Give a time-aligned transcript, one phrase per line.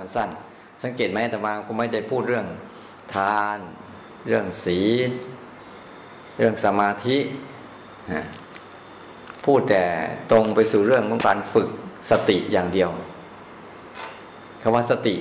[0.00, 0.28] มันสั้น
[0.82, 2.46] สังเกตไหมแต่มาก็ไม่ได้พูดเรื่อง
[3.14, 3.58] ทาน
[4.26, 5.10] เรื่องศีล
[6.36, 7.16] เรื่องสมาธิ
[9.44, 9.84] พูดแต่
[10.30, 11.68] ตรงไปสู่เรื่องของการฝึก
[12.10, 12.90] สติอย่างเดียว
[14.62, 15.14] คำว่าสติ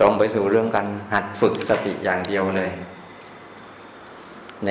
[0.00, 2.70] ตรงไปสู่เรื่องการหัดฝึกสติอย่างเดียวเลย
[4.66, 4.70] ใน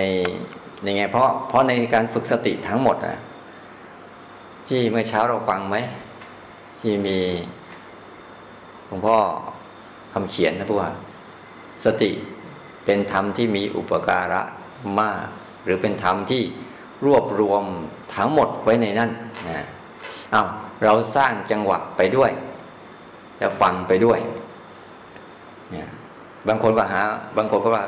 [0.84, 3.18] ในไงเพราะเพราะในการฝึกสติทั้งหมดอะ
[4.68, 5.78] ที่เมื่อเช้าเราฟังไหม
[6.82, 7.18] ที่มี
[8.88, 9.18] หลวงพ่อ
[10.14, 10.80] คำเขียนนะพวก
[11.86, 12.12] สติ
[12.86, 14.42] เป็นธรรมที่มีอุปการะ
[15.00, 15.26] มาก
[15.66, 16.44] หรือเป็นธรรมที่
[17.06, 17.64] รวบรวม
[18.16, 19.10] ทั้งหมดไว้ในนั้น
[19.48, 19.66] นะ
[20.32, 20.44] เอา
[20.84, 22.32] เราสร้างจังหวะไปด้วย
[23.38, 24.20] แล้วฟังไปด้วย
[25.72, 25.90] เนี่ย
[26.48, 27.02] บางคนก็หา
[27.38, 27.84] บางคนก็ว่า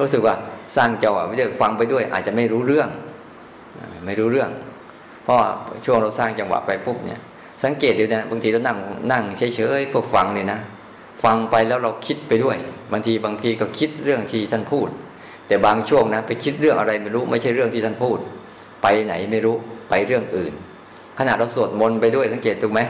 [0.00, 0.34] รู้สึกว่า
[0.76, 2.88] สร้างจังหวะไปด้ฟังไปด้วย อาจจะไม่รู้เรื่อง
[4.06, 4.50] ไม่รู้เรื่อง
[5.22, 5.36] เพราะ
[5.84, 7.20] ช่วงเราสร้างจังหวะไปปุ๊บเนี่ย
[7.64, 8.78] สังเกตดูนะบางทีเรานั่ง
[9.12, 10.60] นั่งเฉยๆพวกฟังเนี่ยนะ
[11.24, 12.56] ฟังไปแล้วเราคิดไปด้วย
[12.92, 14.88] บางทีบางทีก็คิดเรื่องที่ท่านพูด
[15.46, 18.18] แต่บางช่วงนะไปคิดเรื่องอะไรไม่รู้ ไม่ใช่เรื่องที่ท่านพูด
[18.82, 19.56] ไปไหนไม่รู้
[19.90, 20.52] ไปเรื่องอื่น
[21.18, 22.80] ขณะเราสวดมนต์ไปด้วยสังเกตถูกไหม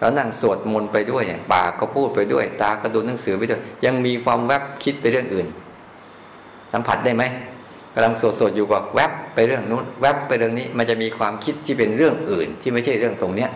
[0.00, 5.46] เรานั่งสวดมนต์ไปด้วยเนี่ยปากก็พูดไปด้วย ตาก็ดูหนังสือไปด้วย ยังมีความแวบคิดไปเรื่องอื่น
[6.72, 7.22] สัมผัสได้ไหม
[7.94, 13.50] กำลังสวดสวดอยู่กับแวบไปเรื่องนู้นแวบไปเรื่องนี้ มันจะมีความคิดที่เป็นเรื่องอื่น ที่ไม่ใช่เรื่องตรงเนี้ย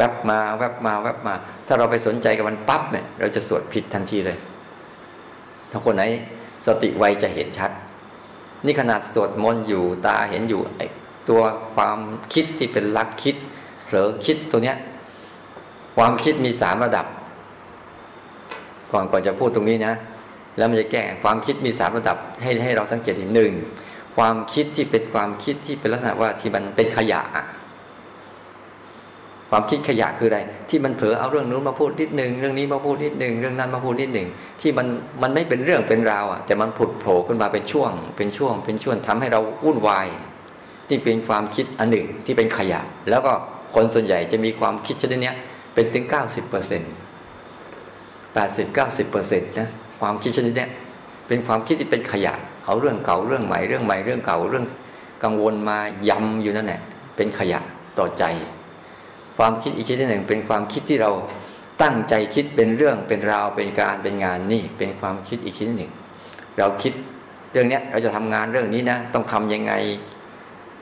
[0.00, 1.34] แวบมาแวบมาแวบมา
[1.66, 4.38] ถ้าเราไปสนใจกับมันปั๊บเนี่ย เราจะสวดผิดทันทีเลย
[5.70, 6.02] ถ้าคนไหน
[6.66, 7.70] สติไวจะเห็นชัด
[8.64, 10.80] นี่ขนาดสวดมนต์อยู่ตาเห็นอยู่ไอ
[11.28, 11.40] ตัว
[11.74, 11.98] ความ
[12.32, 13.36] คิดที่เป็นลักคิด
[13.84, 14.76] เผลอคิดตัวเนี้ย
[15.96, 17.06] ความคิดมีสามระดับ
[18.92, 19.94] ก่อนก่อนจะพูดตรงนี้นะ
[20.56, 23.52] แล้วมันจะแก้ความคิดมีสามระดับ ให้ให้เราสังเกตอีกหนึ่ง
[24.16, 27.20] ความคิดที่เป็นความคิดที่เป็นลักษณะว่าที่มันเป็นขยะ
[29.50, 30.40] ความคิดขยะคืออะไร
[30.70, 34.28] ที่มันเผลอเอาเรื่องนู้นมาพูดนิดหนึ่งเรื่องนี้มาพูดนิดหนึ่งเรื่องนั้นมาพูดนิดหนึ่ง
[34.60, 34.86] ที่มัน
[35.22, 40.06] มันไม่เป็นเรื่องเป็นราวอะแต่มันผุดโผล่ขึ้นมาเป็นช่วง เป็นช่วง เป็นช่วงทำให้เราวุ่นวาย
[40.88, 42.80] ที่เป็นความคิดอันหนึ่งที่เป็นขยะ
[43.10, 43.32] แล้วก็
[43.74, 45.32] คนส่วนใหญ่จะมีความคิดชนิดนี้
[45.74, 46.92] เป็นถึงเก้าสิบเปอร์เซ็นต์
[48.34, 49.68] แปดสิบเก้าสิบเปอร์เซ็นต์นะ
[50.00, 50.66] ความคิดชนิดนี้
[51.28, 52.34] เป็นความคิดที่เป็นขยะ
[52.64, 54.64] เอาเรื่องเก่าเรื่องใหม่เรื่องใหม่เรื่องเก่าเรื่อง
[55.24, 55.78] กังวลมา
[56.08, 56.80] ยำอยู่นั่นแหละ
[57.16, 57.60] เป็นขยะ
[57.98, 58.24] ต่อใจ
[59.42, 61.10] ความคิดอีกชนิดหนึ่ง เป็นความคิดที่เรา
[61.82, 65.92] ตั้งใจคิดเป็นเรื่องเป็นราวเป็นการเป็นงานนี่เป็นความคิดอีกชนิดหนึ่ง
[66.58, 66.92] เราคิด
[67.52, 69.72] เรื่องนี้เราจะทำงานเรื่องนี้นะ ต้องทํำยังไง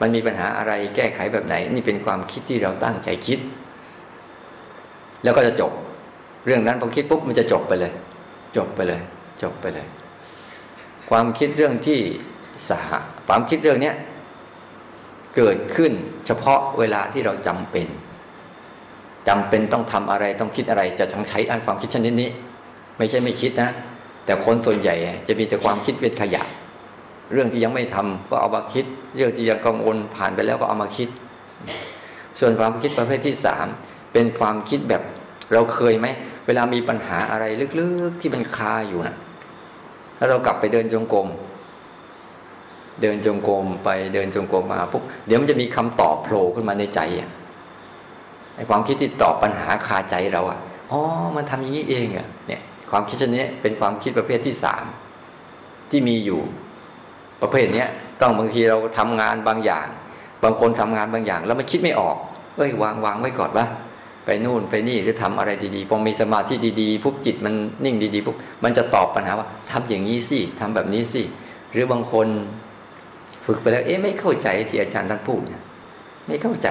[0.01, 3.39] มันมีปัญหาอะไรแก้ไขแบบไหน นี่เป็นความคิดที่เราตั้งใจคิด
[5.23, 5.71] แล้วก็จะจบ
[6.45, 7.93] เรื่องนั้นพอคิดปุ๊บมันจะจบไปเลย
[8.57, 9.01] จบไปเลย
[9.41, 9.87] จบไปเลย
[11.09, 11.99] ความคิดเรื่องที่
[12.67, 12.89] สห
[13.27, 13.95] ความคิดเรื่องเนี้ย
[15.35, 15.91] เกิดขึ้น
[16.25, 17.87] เฉพาะเวลาที่เราจำเป็น
[19.29, 22.29] จำเป็นต้องทำอะไรต้องคิดอะไร จะต้องใช้อันความคิดชนิดนี้
[22.97, 23.69] ไม่ใช่ไม่คิดนะ
[24.25, 24.95] แต่คนส่วนใหญ่
[25.27, 26.43] จะมีแต่ความคิดเป็นขยะ
[27.33, 28.85] เรื่องที่ยังไม่ทำก็เอามาคิด
[29.15, 31.09] เรื่องที่ยังกังวลผ่านไปแล้วก็เอามาคิด
[32.39, 33.65] ส่วนความคิดประเภทที่สาม
[34.13, 35.01] เป็นความคิดแบบ
[35.53, 36.07] เราเคยไหม
[36.47, 37.45] เวลามีปัญหาอะไร
[37.79, 39.15] ลึกๆที่มันคาอยู่นะ
[40.17, 41.27] แล้วเรากลับไปเดินจงกรม
[43.01, 47.29] เดินจงกรมไปเดินจงกรมมาปุ๊บเดี๋ยวมันจะมีคำตอบโผล่ขึ้นมาในใจอะ
[48.59, 50.59] ไอความคิดที่ตอบปัญหาคาใจเราอะ
[50.91, 50.99] อ๋อ
[51.35, 52.61] มันทำอย่างนี้เองอะเนี่ย
[52.91, 54.83] ความคิดชนิดนี้เป็นความคิดประเภทที่สาม
[55.89, 56.39] ที่มีอยู่
[57.41, 57.89] ประเภทเนี้ย
[58.21, 59.87] ต้องบางทีเราทำงานบางอย่าง
[60.43, 62.17] บางคนทำงานบางอย่าง แล้วมันคิดไม่ออก
[62.57, 63.65] เอ้ยวางวางไว้ก่อนวะ
[64.25, 67.53] ไปนู่นไปนี่หรือทำอะไรดีๆพอมีสมาธิดีๆปุ๊บจิตมัน
[67.85, 71.21] นิ่งดีๆปุ๊บมันจะตอบปัญหาว่าทำอย่างนี้สิทำแบบนี้สิ
[71.71, 72.27] หรือบางคน
[73.45, 75.63] ฝึกไปแล้ว เอ๊ะไม่เข้าใจที่อาจารย์ท่านพูดเนี่ย
[76.27, 76.67] ไม่เข้าใจ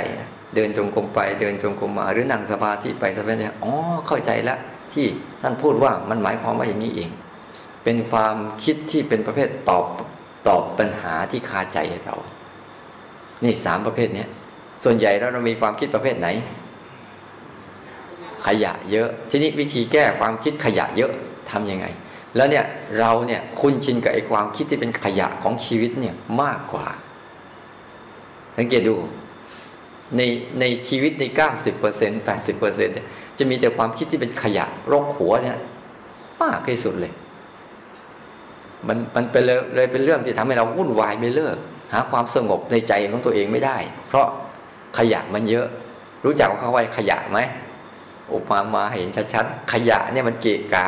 [0.54, 3.72] เดินจงกรมไปเดินจงกรมมา หรือนั่งสมาธิไปสมาธิอ๋อ
[4.06, 4.58] เข้าใจแล้ว
[4.92, 5.06] ที่
[5.42, 7.10] ท่านพูดว่ามันหมายความว่าอย่างนี้เอง
[7.84, 9.86] เป็นความคิดที่เป็นประเภทตอบ
[10.48, 12.16] ตอบปัญหาที่คาใจเรา
[13.44, 14.24] นี่สามประเภทนี้
[14.84, 16.28] ส่วนใหญ่แล้วเรามีความคิดประเภทไหน
[18.46, 21.12] ขยะเยอะ ทีนี้วิธีแก้ความคิดขยะเยอะ
[21.50, 21.86] ทํำยังไง
[22.36, 22.64] แล้วเนี่ย
[22.98, 26.86] เราเนี่ยคุ้นชินกับไอ้ความคิดที่เป็นขยะของชีวิตเนี่ยมากกว่า
[28.56, 28.94] สังเกตดู
[30.16, 30.22] ใน
[30.60, 32.88] ในชีวิตในเก้าสิบเปอร์เซ็นแปดสิบเปอร์เซ็น
[33.38, 35.58] จะมีแต่ความคิดที่เป็นขยะรกหัวเนี่ย
[36.42, 37.12] มากที่สุดเลย
[38.88, 41.56] มันมันเป็นเลยเป็นเรื่องที่ทำให้เราวุ่นวายไม่เลิก
[41.92, 43.76] หาความสงบในใจของตัวเองไม่ได้
[44.08, 44.26] เพราะ
[44.98, 45.66] ขยะมันเยอะ
[46.24, 47.40] รู้จักว่าเขาว่าขยะไหม
[48.32, 50.86] อุปมามาเห็นชัดๆขยะเนี่ยมันเกะกะ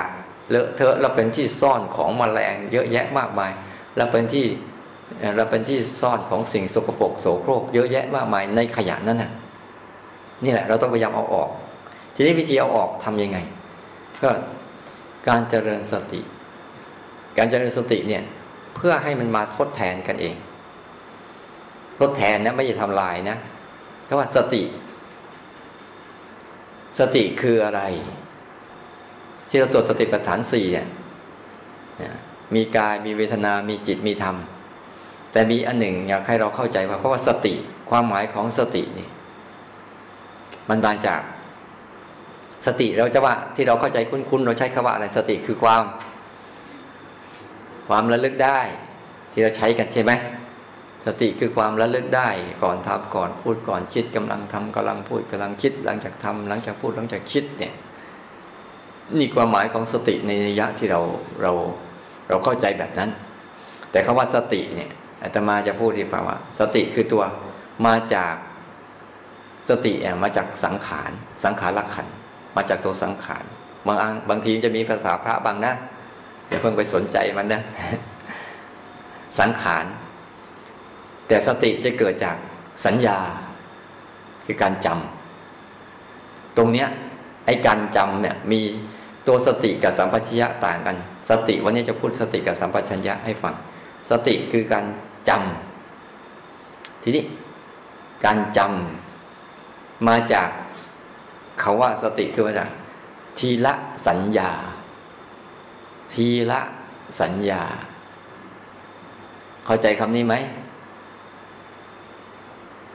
[0.51, 3.53] เลอะเทอะเราเป็นที่ซ่อนของมแมลงเยอะแยะมากมาย
[3.97, 4.45] เราเป็นที่
[5.37, 9.31] เราเป็นที่ซ่อนของสิ่งสกปรกโสโครกเยอะแยะมากมายในขยะนั่นน่ะ
[10.45, 11.51] นี่แหละ เราต้องพยายามเอาออก
[12.15, 13.39] ทีนี้วิธีเอาออกทํำยังไง
[14.23, 14.31] ก็
[15.29, 16.21] การเจริญสติ
[17.39, 18.23] การเจริญสติเนี่ย
[18.75, 20.37] เพื่อให้มันมาทดแทนกันเอง
[22.01, 23.37] ทดแทนนะไม่ใช่ทำลายนะ
[24.05, 24.63] เพราะว่าสติ
[26.99, 27.83] สติคืออะไร
[29.49, 30.87] ที่เราสวดสติปัฏฐานสี่เนี่ย
[32.55, 34.37] มีกายมีเวทนา มีจิตมีธรรม
[35.33, 37.55] แต่มีอันหนึ่งอยากให้เราเข้าใจว่าเพราะว่าสติ
[37.91, 39.09] ความหมายของสตินี่
[40.71, 41.21] มันมาจาก
[42.67, 45.83] สติเราจะว่าที่เราเข้าใจคุ้นๆเราใช้คำว่าอะไรสติคือความ
[47.89, 48.61] ความระลึกได้
[49.33, 50.13] ที่เราใช้กันใช่ไหม
[51.07, 52.29] สติคือความระลึกได้
[52.63, 57.75] ก่อนทำก่อนพูดก่อนคิดกำลังทำกำลังพูดกำลังคิด หลังจากทำหลังจากพูดหลังจากคิดเนี่ย
[59.19, 61.01] นี่ความหมายของสติในระยะที่เรา
[61.43, 61.53] เรา
[62.29, 63.11] เราเข้าใจแบบนั้น
[63.91, 64.91] แต่คำว่าสติเนี่ย
[65.23, 67.25] อาตมาจะพูดที่ฟังว่า สติคือตัว
[67.87, 68.35] มาจาก
[69.69, 71.11] สติมาจากสังขาร
[71.45, 72.07] สังขารลักขัน
[72.57, 73.45] มาจากตัวสังขาร
[73.87, 73.97] บาง
[74.31, 75.73] บางทีจะมีภาษาพระบางนะ
[76.49, 77.63] อย่าเพิ่งไปสนใจมันนะ
[79.41, 79.85] สังขาร
[81.29, 82.37] แต่สติจะเกิดจาก
[82.87, 83.19] สัญญา
[84.47, 86.89] คือการจำตรงเนี้ย
[87.47, 88.61] ไอ้การจำเนี่ยมี
[89.27, 90.97] ตัวสติกับสัมปชัญญะต่างกัน
[91.31, 93.55] สติวันนี้จะพูดสติกับสัมปชัญญะให้ฟัง
[94.11, 94.85] สติคือการ
[95.29, 97.25] จำทีนี้
[98.25, 100.49] การจำมาจาก
[101.61, 102.69] เขาว่าสติคือมาจาก
[103.39, 103.75] ทีละ
[104.07, 104.51] สัญญา
[106.15, 106.61] ทีละ
[107.21, 107.63] สัญญา
[109.67, 110.35] เข้าใจคำนี้ไหม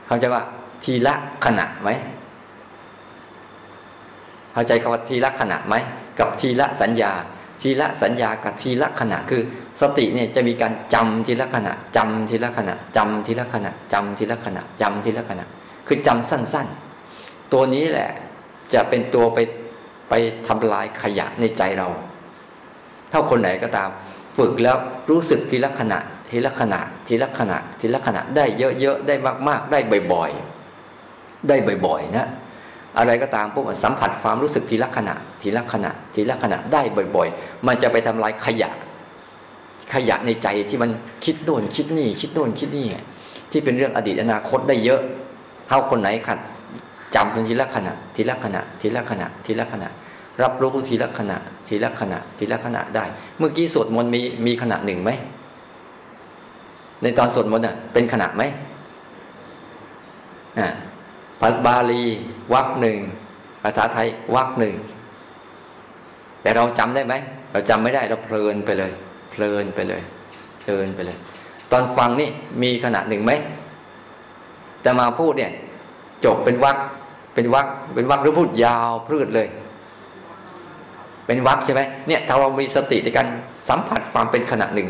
[0.06, 0.42] เข้าใจว่า
[0.84, 1.14] ทีละ
[1.44, 1.88] ขณะไหม
[4.52, 5.74] เข้าใจคำว่าทีละขณะไหม
[6.18, 7.12] กับทีละสัญญา
[7.60, 9.42] ทีละสัญญากับทีละขณะคือ
[9.80, 15.44] สติเนี่ยจะมีการจำทีละขณะจำทีละขณะจำทีละขณะจำทีละขณะจำทีละขณะ
[15.86, 18.10] คือจำสั้นๆ ตัวนี้แหละ
[18.74, 19.38] จะเป็นตัวไป
[20.08, 20.14] ไป
[20.48, 21.88] ทำลายขยะในใจเรา
[23.12, 23.88] ถ้าคนไหนก็ตาม
[24.36, 24.76] ฝึกแล้ว
[25.10, 25.98] รู้สึกทีละขณะ
[26.30, 29.14] ทีละขณะ ทีละขณะ ทีละขณะได้เยอะๆ ได้
[29.48, 29.78] มาก ๆ ได้
[30.12, 31.56] บ่อยๆ ได้
[31.86, 32.28] บ่อยๆ นะ
[32.98, 36.82] อะไรก็ตามพวกสัมผัสความรู้สึกทีละขณะ ทีละขณะ ทีละขณะได้
[37.16, 38.70] บ่อย ๆ มันจะไปทำลายขยะ
[39.94, 40.90] ขยะในใจที่มัน
[41.24, 42.86] คิดโน่นคิดนี่ คิดโน่นคิดนี่
[43.50, 45.00] ที่เป็นเรื่องอดีตอนาคตได้เยอะ
[45.66, 46.38] เท่าคนไหนขัด
[47.14, 49.88] จำเป็นทีละขณะ ทีละขณะ ทีละขณะ ทีละขณะ
[50.42, 51.36] รับรู้ทีละขณะ
[51.68, 53.04] ทีละขณะ ทีละขณะได้
[53.38, 55.10] เมื่อกี้สวดมนต์มีมีขณะหนึ่งไหม
[57.02, 58.42] ในตอนสวดมนต์อะเป็นขณะไหม
[60.58, 60.68] อ่า
[61.66, 62.04] บาลี
[62.54, 62.98] วักหนึ่ง
[63.62, 64.74] ภาษาไทยวักหนึ่ง
[66.42, 67.14] แต่เราจำได้ไหม
[67.52, 68.92] เราจำไม่ได้เราเพลินไปเลย
[69.36, 70.02] เพลินไปเลย
[70.60, 71.16] เพลินไปเลย
[71.72, 72.28] ตอนฟังนี่
[72.62, 73.32] มีขณะหนึ่งไหม
[74.82, 75.52] แต่มาพูดเนี่ย
[76.24, 76.76] จบเป็นวัก
[77.34, 79.48] เป็นวักเป็นวักหรือพูดยาวพืดเลย
[81.26, 83.26] เป็นวักใช่ไหมเนี่ยถ้าเรามีสติในการ
[83.68, 84.88] สัมผัสความเป็นขณะหนึ่ง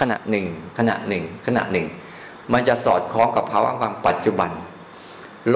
[0.00, 0.46] ขณะหนึ่ง
[0.78, 1.86] ขณะหนึ่ง ขณะหนึ่ง
[2.52, 4.50] มันจะสอดคล้องกับภาวะความปัจจุบัน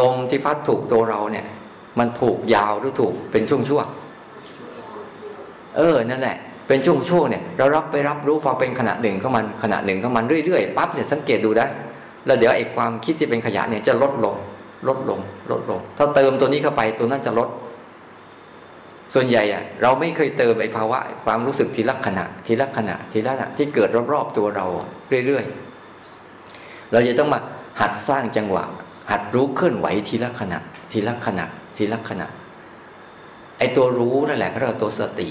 [0.00, 1.46] ลมที่พัดถูกตัวเราเนี่ย
[1.98, 3.86] มันถูกยาวหรือถูกเป็นช่วงช่วง
[5.76, 6.36] เออนั่นแหละ
[6.66, 11.66] เป็นช่วงช่วงเนี่ยเรารับไปรับรู้ความเป็นขณะหนึ่งของมันขณะหนึ่งของมันเรื่อยๆปั๊บเนี่ยสังเกตดูได้
[12.26, 14.36] แล้วเดี๋ยวไอ้ความคิดที่เป็นขยะเนี่ยจะลดลง
[14.88, 17.48] ลดลง ลดลง ถ้าเติมตัวนี้เข้าไปตัวนั้นจะลด
[19.14, 24.66] ส่วนใหญ่อะเราไม่เคยเติมไอ้ภาวะ ความรู้สึกทีละขณะ ทีละขณะ ทีละขณะที่เกิดรอบๆตัวเรา
[25.26, 27.40] เรื่อยๆเราจะต้องมา
[27.80, 28.64] หัดสร้างจังหวะ
[29.10, 30.58] หัดรู้เคลื่อนไหวทีละขณะ
[30.92, 31.44] ทีละขณะ
[31.76, 32.26] ทีละขณะ
[33.58, 35.28] ไอ้ตัวรู้นั่นแหละเรียกว่าตัวสติ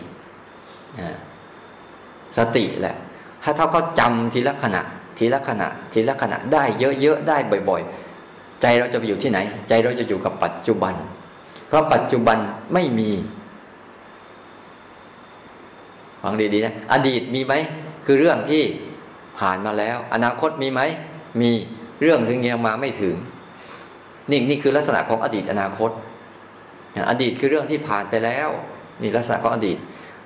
[2.37, 2.95] สติแหละ
[3.43, 4.81] ถ้าเท่าเขาจำทีละขณะ
[5.17, 6.63] ทีละขณะ ทีละขณะได้
[7.01, 7.37] เยอะๆได้
[7.69, 10.93] บ่อยๆ ใจเราจะไปอยู่ที่ไหน ใจเราจะอยู่กับปัจจุบัน
[11.67, 12.37] เพราะปัจจุบัน
[12.73, 13.11] ไม่มี
[16.21, 17.53] ฟังดีๆนะอดีตมีไหม
[18.05, 18.63] คือเรื่องที่
[19.39, 20.81] ผ่านมาแล้ว อนาคตมีไหม
[21.41, 21.51] มี
[22.01, 23.15] เรื่องถึงยังมาไม่ถึง
[24.29, 25.91] นี่นี่คือลักษณะของอดีตอนาคต
[27.09, 28.49] อดีตคือเรื่องที่ผ่านไปแล้ว
[29.01, 29.77] นี่ลักษณะของอดีต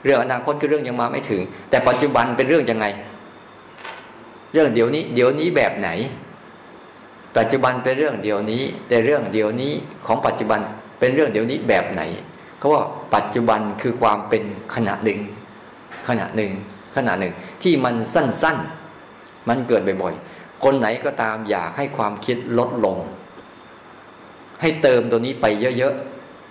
[0.06, 2.86] เรื่องอนาคตคือเรื่องยังมาไม่ถึง แต่ปัจจุบันเป็นเรื่องยังไง
[4.54, 5.90] เรื่องเดี๋ยวนี้ เดี๋ยวนี้แบบไหน
[7.38, 9.72] ปัจจุบันเป็นเรื่องเดี๋ยวนี้ แต่เรื่องเดี๋ยวนี้
[10.06, 10.60] ของปัจจุบัน
[11.00, 12.02] เป็นเรื่องเดี๋ยวนี้แบบไหน
[12.58, 12.82] เขาว่า
[13.16, 14.44] ปัจจุบันคือความเป็น
[14.76, 15.20] ขณะหนึ่ง
[16.08, 16.52] ขณะหนึ่ง
[16.96, 17.34] ขณะหนึ่ง
[17.64, 22.98] ที่มันสั้นๆ มันเกิดบ่อยๆ คนไหนก็ตามอยากให้ความคิดลดลง
[24.62, 25.46] ให้เติมตัวนี้ไป
[25.78, 25.94] เยอะ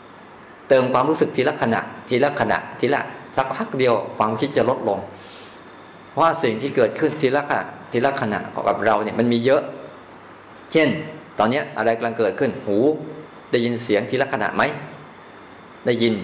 [0.07, 3.03] ๆเติมความรู้สึกทีละขณะ ทีละขณะ ทีละ
[3.37, 4.99] สักพักเดียวความคิดจะลดลง
[6.11, 7.61] เพราะสิ่งที่เกิดขึ้นทีละขณะ
[7.93, 8.39] ทีละขณะ
[8.69, 9.63] กับเราเนี่ยมันมีเยอะ
[10.73, 10.89] เช่น
[11.39, 12.77] ตอนนี้อะไรกำลังเกิดขึ้น หู
[13.51, 14.63] ได้ยินเสียงทีละขณะไหม
[15.87, 16.15] ได้ยิน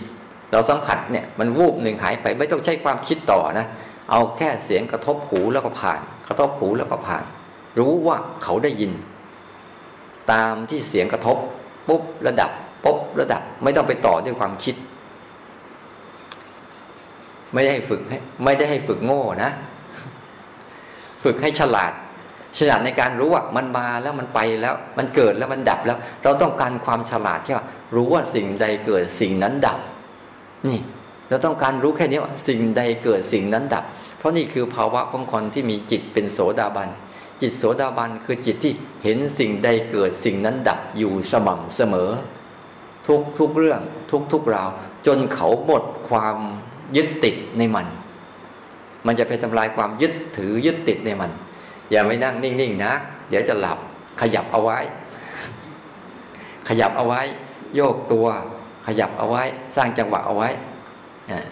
[0.52, 3.66] เราสัมผัสเนี่ยมันวูบหนึ่งหายไปไม่ต้องใช้ความคิดต่อนะ
[4.10, 7.24] เอาแค่เสียงกระทบหูแล้วก็ผ่าน กระทบหูแล้วก็ผ่าน
[7.78, 8.92] รู้ว่าเขาได้ยิน
[10.32, 11.36] ตามที่เสียงกระทบ
[11.88, 12.50] ปุ๊บระดับ
[12.84, 14.74] ปุ๊บระดับ ไม่ต้องไปต่อด้วยความคิด
[17.54, 18.00] ไม่ได้ให้ฝึก
[18.44, 19.50] ไม่ได้ให้ฝึกโง่นะ
[21.24, 21.92] ฝึกให้ฉลาด
[22.58, 29.78] ฉลาดในการรู้ว่ามันมาแล้วมันไปแล้ว มันเกิดแล้วมันดับแล้ว เราต้องการความฉลาดแค่ว่ารู้ว่าสิ่งใดเกิดสิ่งนั้นดับ
[30.68, 30.80] นี่
[31.28, 33.84] เราต้องการรู้แค่นี้ว่าสิ่งใดเกิดสิ่งนั้นดับ
[34.18, 36.88] เพราะนี่คือภาวะของคนที่มีจิตเป็นโสดาบัน
[37.40, 38.72] จิตโสดาบันคือจิตที่
[39.04, 42.10] เห็นสิ่งใดเกิดสิ่งนั้นดับอยู่สม่ำเสมอ
[43.06, 43.80] ทุกทุกเรื่อง
[44.10, 44.68] ทุกทุกราว
[45.06, 46.36] จนเขาหมดความ
[46.96, 47.86] ยึดติดในมัน
[49.06, 51.30] มันจะไปทำลายความยึดถือยึดติดในมัน
[51.90, 52.92] อย่าไปนั่งนิ่งๆนะ
[53.28, 53.78] เดี๋ยวจะหลับ
[54.20, 54.78] ขยับเอาไว้
[56.68, 57.22] ขยับเอาไว้
[57.76, 58.26] โยกตัว
[58.86, 59.42] ขยับเอาไว้
[59.76, 60.48] สร้างจังหวะเอาไว้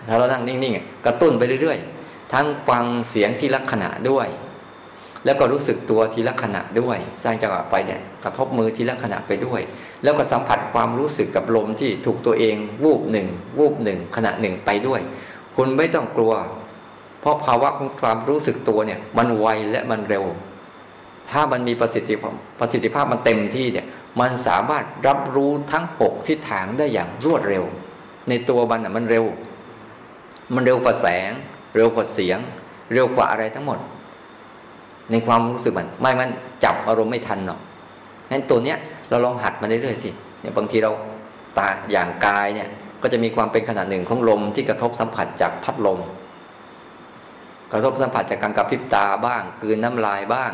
[0.06, 4.28] ถ้าเรานั่งนิ่งๆกระตุ้นไปเรื่อยๆ ทั้งฟังเสียงที่ลักษณะด้วย
[5.24, 9.60] แล้วก็รู้สึกตัวทีละขณะด้วย สร้างจังหวะไปเนี่ยกระทบมือทีละขณะไปด้วย
[10.02, 13.28] แล้วก็สัมผัสความรู้สึกกับลมที่ถูกตัวเองวูบหนึ่ง
[13.58, 15.00] วูบหนึ่งขณะหนึ่งไปด้วย
[15.60, 16.32] คุณไม่ต้องกลัว
[17.20, 20.24] เพราะภาวะของความรู้สึกตัวเนี่ย มันไวและมันเร็ว
[21.30, 23.86] ถ้ามันมีประสิทธิภาพประสิทธิภาพมันเต็มที่เนี่ย
[24.20, 27.64] มันสามารถรับรู้ทั้งหกทิศทางได้อย่างรวดเร็ว
[28.28, 29.24] ในตัวมันอะมันเร็ว
[30.54, 31.30] มันเร็วกว่าแสง
[31.76, 32.38] เร็วกว่าเสียง
[32.92, 33.78] เร็วกว่าอะไรทั้งหมด
[35.10, 36.30] ในความรู้สึกมันไม่มัน
[36.64, 37.60] จับอารมณ์ไม่ทันหรอก
[38.30, 38.78] งั้นตัวเนี้ย
[39.10, 40.10] เราลองหัดมาเรื่อยๆสิ
[40.40, 40.90] เนี่ยบางทีเรา
[41.58, 42.68] ตาอย่างกายเนี่ย
[43.02, 46.00] ก็จะมีความเป็นขนาดหนึ่งของลมที่กระทบสัมผัสจากพัดลม
[47.72, 50.50] กระทบสัมผัสจากการกระพริบตาบ้างคืนน้ำลายบ้าง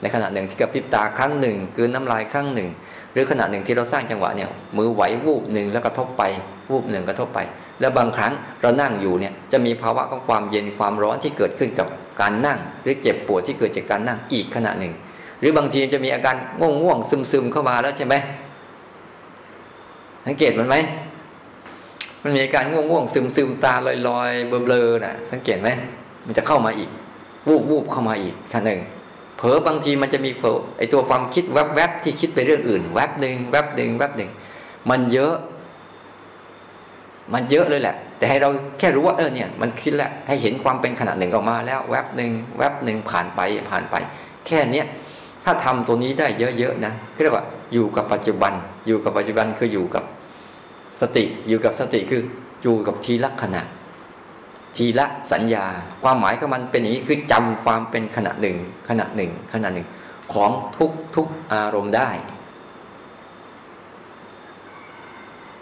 [0.00, 2.68] ในขณะหนึ่งที่กระพริบตาครั้งหนึ่งคืนน้ำลายครั้งหนึ่ง
[3.12, 6.22] หรือขณะหนึ่งที่เราสร้างจังหวะเนี่ยมือไหววูบหนึ่งแล้วกระทบไป
[6.70, 7.38] วูบหนึ่งกระทบไป
[7.80, 11.86] แล้วบางครั้งเรานั่งอยู่เนี่ยจะมีภาวะของความเย็นความร้อนที่เกิดขึ้นกับ
[12.20, 14.92] การนั่ง หรือเจ็บปวดที่เกิดจากการนั่งอีกขณะหนึ่ง
[15.40, 18.14] หรือบางทีจะมีอาการง่วงง่วงซึมซึมเข้ามาแล้วใช่ไหม
[20.26, 20.76] สังเกตมันไหม
[22.26, 25.68] มันมีการง่วงง่วงซึมซึมตาลอยลอยเบลอๆน่ะ สังเกตไหม
[26.26, 26.90] มันจะเข้ามาอีก
[27.48, 28.80] วูบวูบเข้ามาอีกขั้นหนึ่ง
[29.36, 34.30] เผลอบางทีมันจะมีเผลอไอตัวความคิดแวบแวบที่คิดไปเรื่องอื่น แวบหนึ่งแวบหนึ่งแวบหนึ่ง
[34.90, 35.34] มันเยอะ
[37.34, 43.40] มันเยอะเลยแหละ แต่ให้เราแค่รู้ว่าเออเนี่ย มันคิดแล้วให้เห็นความเป็นขนาดหนึ่งออกมาแล้ว แวบหนึ่งแวบหนึ่งผ่านไป
[43.70, 43.94] ผ่านไป
[44.46, 44.86] แค่เนี้ย
[45.44, 46.26] ถ้าทำตัวนี้ได้
[46.58, 46.92] เยอะๆนะ
[47.22, 48.52] เรียกว่าอยู่กับปัจจุบัน
[48.86, 50.04] อยู่กับปัจจุบันคืออยู่กับ
[51.00, 52.22] สติอยู่กับสติคือ
[52.62, 53.62] อยู่กับทีละขณะ
[54.76, 55.66] ทีละสัญญา
[56.02, 58.56] ความหมายของมันเป็นอย่างนี้คือจำความเป็นขณะหนึ่ง
[58.88, 59.86] ขณะหนึ่ง ขณะหนึ่ง
[60.34, 62.10] ของทุกทุกอารมณ์ได้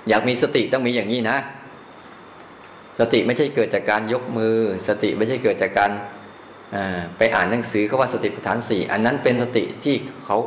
[0.08, 1.36] อยากมีสติต้องมีอย่างนี้นะ
[3.00, 4.56] สติไม่ใช่เกิดจากการยกมือ
[4.88, 5.90] สติไม่ใช่เกิดจากการ
[7.18, 10.38] ไปอ่านหนังสือเขาว่าสติปัฏฐานสี่อันนั้นเป็นสติที่เขา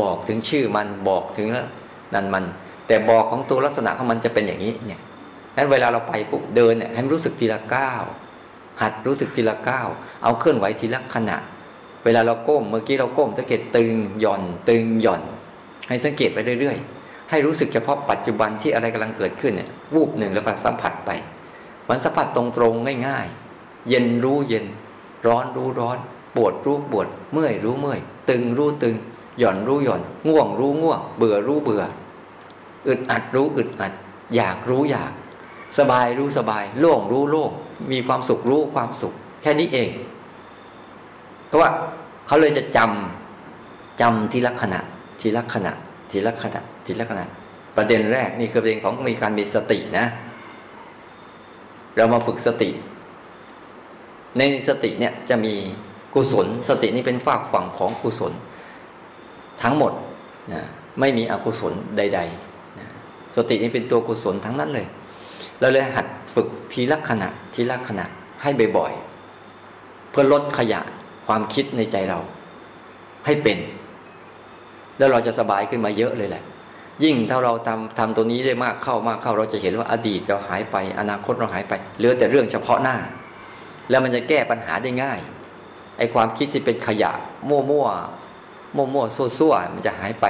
[0.00, 1.48] บอกถึงชื่อมันบอกถึง
[2.14, 2.44] นั่นมัน
[2.86, 5.00] แต่บอกของตัวลักษณะของมันจะเป็นอย่างนี้เนี่ย
[5.56, 8.02] นั้นเวลาเราไปปุ๊บเดินเนี่ยให้รู้สึกทีละก้าว
[8.82, 9.88] หัดรู้สึกทีละก้าว
[10.22, 11.36] เอาเคลื่อนไหวทีละขณะ
[12.04, 15.22] เวลาเราก้มเมื่อกี้เราก้มสังเกตตึงหย่อน ตึงหย่อน
[15.88, 21.10] ให้สังเกตไปเรื่อยๆ ให้รู้สึกเฉพาะปัจจุบันที่อะไรกำลังเกิดขึ้นเนี่ยวูบหนึ่งแล้วก็สัมผัสไป
[21.88, 24.64] มันสัมผัสตรงๆง่ายๆ เย็นรู้เย็น
[25.26, 25.98] ร้อนรู้ร้อน
[26.36, 28.00] ปวดรู้ปวด เมื่อยรู้เมื่อย
[28.30, 28.96] ตึงรู้ตึง
[29.38, 31.82] หย่อนรู้หย่อน ง่วงรู้ง่วง เบื่อรู้เบื่อ
[32.88, 33.92] อึดอัดรู้อึดอัด
[34.36, 35.12] อยากรู้อยาก
[35.78, 37.50] สบายรู้สบาย โล่งรู้โล่ง
[37.92, 39.88] มีความสุขรู้ความสุข แค่นี้เอง
[41.46, 41.70] เพราะว่า
[42.26, 44.80] เขาเลยจะจำจำทีละขณะ
[45.20, 45.72] ทีละขณะ
[46.10, 47.24] ทีละขณะ ทีละขณะ
[47.76, 50.06] ประเด็นแรกนี่คือประเด็นของมีการมีสตินะ
[51.96, 52.70] เรามาฝึกสติ
[54.38, 55.54] ในสติเนี่ยจะมี
[56.14, 58.32] กุศล สตินี่เป็นฝากฝั่งของกุศล
[59.62, 59.92] ทั้งหมด
[60.52, 60.62] นะ
[61.00, 62.53] ไม่มีอกุศลใด ๆ
[63.36, 64.86] สตินี่เป็นตัวกุศลทั้งนั้นเลย
[65.60, 68.06] เราเลยหัดฝึกทีละขณะทีละขณะ
[68.42, 70.80] ให้บ่อยๆ เพื่อลดขยะ
[71.26, 72.18] ความคิดในใจเรา
[73.26, 73.58] ให้เป็น
[74.98, 76.42] แล้วเราจะสบายขึ้นมาเยอะเลยแหละ
[77.04, 82.96] ยิ่งถ้าเราทำทำตัวนี้ได้มากเข้ามากเข้าเราจะเห็นว่าอดีตเราหายไป อนาคตเราหายไปเหลือแต่เรื่องเฉพาะหน้า
[83.90, 85.18] แล้วมันจะแก้ปัญหาได้ง่าย
[85.98, 87.12] ไอ้ความคิดที่เป็นขยะ
[87.48, 87.86] มั่วมั่ว
[88.76, 90.26] มั่วมั่วซั่วซั่วมันจะหายไป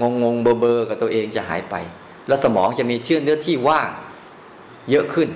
[0.00, 1.74] งงงเบอร์เบอร์กับตัวเองจะหายไป
[2.28, 3.88] แล้วสมองจะมีเชื่อเนื้อที่ว่าง
[4.90, 5.28] เยอะขึ้น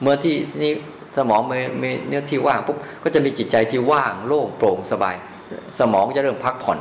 [0.00, 0.72] เมื่อที่นี่
[1.16, 1.40] สมอง
[1.82, 5.16] มีเนื้อที่ว่างปุ๊บก็จะมีจิตใจที่ว่างโล่งโปร่งสบาย
[5.78, 6.78] สมองจะเริ่มพักผ่อน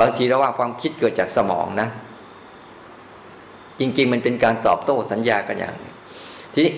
[0.00, 1.88] บางทีเราว่าความคิดเกิดจากสมองนะ
[3.80, 5.74] จริง ๆ มันเป็นการตอบโต้สัญญากันอย่าง
[6.54, 6.74] ทีนี้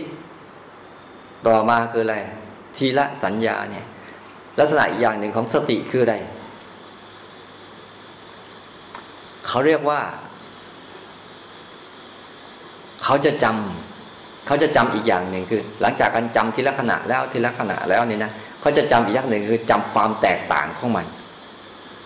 [1.46, 2.16] ต่อมาคืออะไร
[2.76, 3.86] ทีละสัญญาเนี่ย
[4.58, 6.16] ลักษณะอีกอย่างหนึ่งของสติคืออะไร
[9.46, 10.00] เขาเรียกว่า
[13.04, 18.30] เขาจะจำเขาจะจำอีกอย่างหนึ่งคือ หลังจากการจำทีละขณะแล้วทีละขณะแล้วนี่นะ
[18.60, 21.06] เขาจะจำอีกอย่างหนึ่งคือจำความแตกต่างของมัน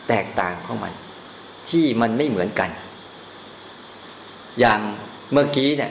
[0.08, 0.92] แตกต่างของมัน
[1.70, 2.70] ที่มันไม่เหมือนกัน
[4.60, 4.80] อย่าง
[5.32, 5.90] เมื่อกี้เนี่ย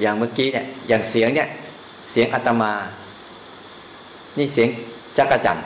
[0.00, 1.48] อย่างเมื่อกี้เนี่ย อย่างเสียงเนี่ย
[2.10, 2.72] เสียงอัตมา
[4.38, 4.68] นี่เสียง
[5.18, 5.58] จักรจัน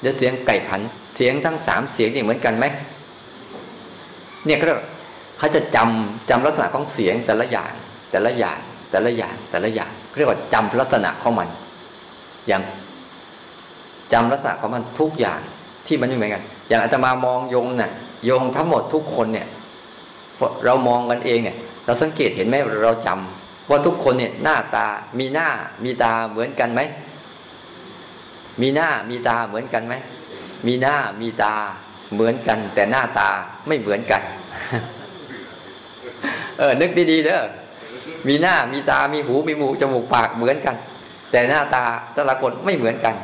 [0.00, 0.80] เดี๋ยวเสียงไก่ขัน
[1.16, 2.64] เสียงทั้งสามเสียงนี่เหมือนกันไหม
[4.46, 4.66] เนี่ยเขา
[5.38, 7.72] เขาจะจำจำลักษณะของเสียงแต่ละอย่าง
[8.10, 8.58] แต่ละอย่าง
[8.90, 11.48] แต่ละอย่างแต่ละอย่างเรียกว่าจำลักษณะของมัน
[12.48, 12.62] อย่าง
[14.12, 15.40] จำลักษณะของมันทุกอย่าง
[15.86, 17.92] ที่มันไม่เหมือนกัน อย่างอาตมามองโยงนะ่ะ
[18.24, 19.46] โยงทั้งหมดทุกคนเนี่ย
[20.64, 24.86] เรามองกันเองเนี่ย เราสังเกตเห็นไหมเราจำว่าทุกคนเนี่ยหน้าตา
[25.18, 25.48] มีหน้า
[25.84, 26.80] มีตาเหมือนกันไหม
[28.60, 29.94] มีหน้ามีตาเหมือนกันไหม
[30.66, 31.54] มีหน้ามีตา
[32.12, 33.30] เหมือนกันแต่หน้าตา
[33.68, 34.22] ไม่เหมือนกัน
[36.58, 37.44] เออ นึกดีๆเด้อ
[38.28, 40.76] มีหน้ามีตามีหูมีหมูจมูกปากเหมือนกัน
[41.32, 41.84] แต่หน้าตา
[42.14, 43.14] แต่ละคนไม่เหมือนกัน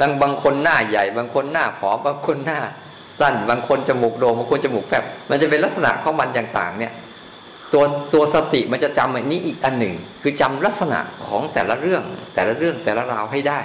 [0.00, 2.60] ดังบางคนหน้าใหญ่ บางคนหน้าผอมบางคนหน้า
[3.20, 6.92] สั้น บางคนจมูกโด่งบางคนจมูกแฟบมันจะเป็นลักษณะของมันอย่างต่างเนี่ย
[7.72, 7.84] ตัว
[8.14, 12.02] ตัวสติมันจะจำอันนี้อีกอันหนึ่ง คือจำลักษณะของแต่ละเรื่อง
[12.34, 13.60] แต่ละเรื่องแต่ละราวให้ได้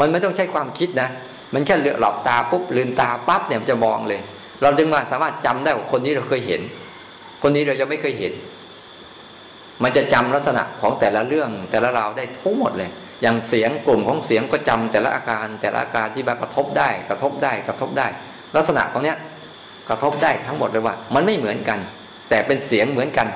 [0.00, 1.08] มันไม่ต้องใช้ความคิดนะ
[1.54, 4.20] มันแค่เลือหลับตาปุ๊บลืมตาปั๊บเนี่ยมันจะมองเลย
[4.62, 6.60] เราจึงมาสามารถจำได้ว่าคนนี้เราเคยเห็น
[7.42, 8.32] คนนี้เรายังไม่เคยเห็น
[9.82, 12.90] มันจะจำลักษณะของแต่ละเรื่องแต่ละราวได้ทั้งหมดเลย
[13.22, 18.06] อย่างเสียงกลุ่มของเสียงก็จำแต่ละอาการ แต่ละอาการที่มากระทบได้ กระทบได้กระทบได้
[18.56, 19.16] ลักษณะของเนี้ย
[19.88, 21.78] กระทบได้ทั้งหมดเลยว่า มันไม่เหมือนกัน
[22.28, 23.28] แต่เป็นเสียงเหมือนกัน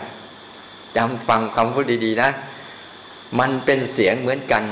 [0.96, 2.30] จำฟังคำพูดดีๆนะ
[3.40, 4.64] มันเป็นเสียงเหมือนกัน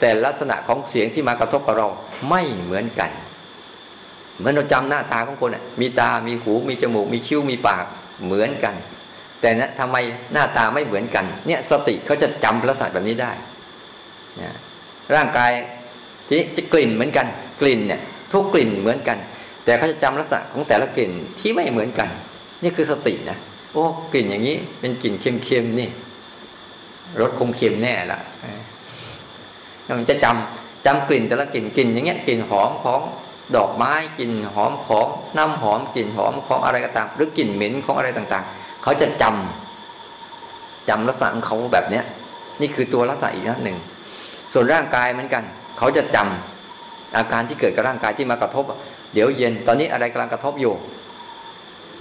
[0.00, 1.88] แต่ลักษณะของเสียงที่มากระทบกับเรา
[2.28, 3.10] ไม่เหมือนกัน
[4.38, 7.84] เหมือนเราจำหน้าตาของคนมีตา มีหู มีจมูก มีคิ้ว มีปาก
[8.24, 8.74] เหมือนกัน
[9.40, 9.96] แต่นะทำไม
[10.32, 13.32] หน้าตาไม่เหมือนกัน เนี่ยสติเขาจะจำลักษณะแบบนี้ได้
[14.40, 14.54] นะ
[15.14, 15.52] ร่างกาย
[16.28, 17.26] ที่จะกลิ่นเหมือนกัน
[17.60, 18.00] กลิ่นเนี่ย
[18.32, 19.18] ทุกกลิ่นเหมือนกัน
[19.64, 22.08] แต่เขาจะจำลักษณะของแต่ละกลิ่นที่ไม่เหมือนกัน
[22.62, 23.38] นี่คือสตินะ
[23.72, 25.88] โอ้กลิ่นอย่างนี้เป็นกลิ่นเค็มๆนี่
[27.20, 28.20] รสคงเค็มแน่ละ
[29.98, 33.00] มันจะจำจำกลิ่นแต่ละกลิ่นกลิ่นอย่างเงี้ยกลิ่นหอมของ
[33.56, 42.04] ดอกไม้กลิ่นหอมของน้ำหอมกลิ่นหอมของอะไรก็ตาม หรือกลิ่นเหม็นของอะไรต่างๆ เขาจะจำจำลักษณะของเขาแบบเนี้ย
[42.60, 43.78] นี่คือตัวลักษณะอีกนัหนึ่ง
[44.52, 45.42] ส่วนร่างกายเหมือนกัน
[45.78, 48.64] เขาจะจำอาการที่เกิดกับร่างกายที่มากระทบ
[49.14, 50.74] เดี๋ยวเย็นตอนนี้อะไรกำลังกระทบอยู่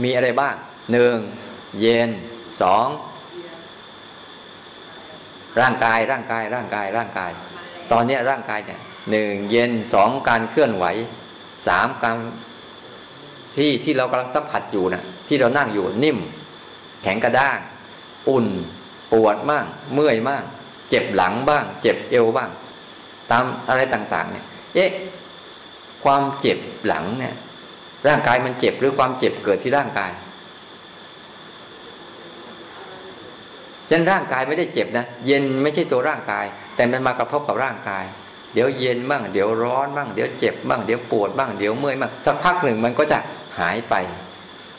[0.04, 0.56] มีอะไรบ้าง
[0.92, 1.16] หนึ่ง
[1.80, 2.10] เย็น
[2.62, 2.88] สอง
[5.62, 7.32] ร่างกายร่างกายร่างกายร่างกาย
[7.92, 10.86] ตอนนี้ร่างกายเนี่ยหนึ่งเย็นสองการเคลื่อนไหว
[11.68, 12.18] สามการ
[13.56, 16.18] ที่ที่เรากำลังสัมผัสอยู่นะที่เรานั่งอยู่นิ่ม
[17.04, 17.60] แข็งกระด้าง
[18.30, 18.48] อุ่น
[19.12, 20.44] ปวดมากเมื่อยมาก
[20.90, 22.50] เจ็บหลังบ้าง เจ็บเอวบ้าง
[23.32, 24.90] ตามอะไรต่าง ๆ เนี่ยเอ๊ะ
[26.04, 27.36] ความเจ็บหลังเนี่ย
[28.08, 30.12] ร่างกายมันเจ็บหรือความเจ็บเกิดที่ร่างกาย
[33.90, 38.06] ยันร่างกายไม่ได้เจ็บนะเย็นไม่ใช่ตัวร่างกาย แต่มันมากระทบกับร่างกาย
[38.54, 43.18] เดี๋ยวเย็นบ้างเดี๋ยวร้อนบ้างเดี๋ยวเจ็บบ้างเดี๋ยวปวดบ้างเดี๋ยวเมื่อยบ้างสักพักหนึ่งมันก็จะ
[43.60, 43.96] หายไป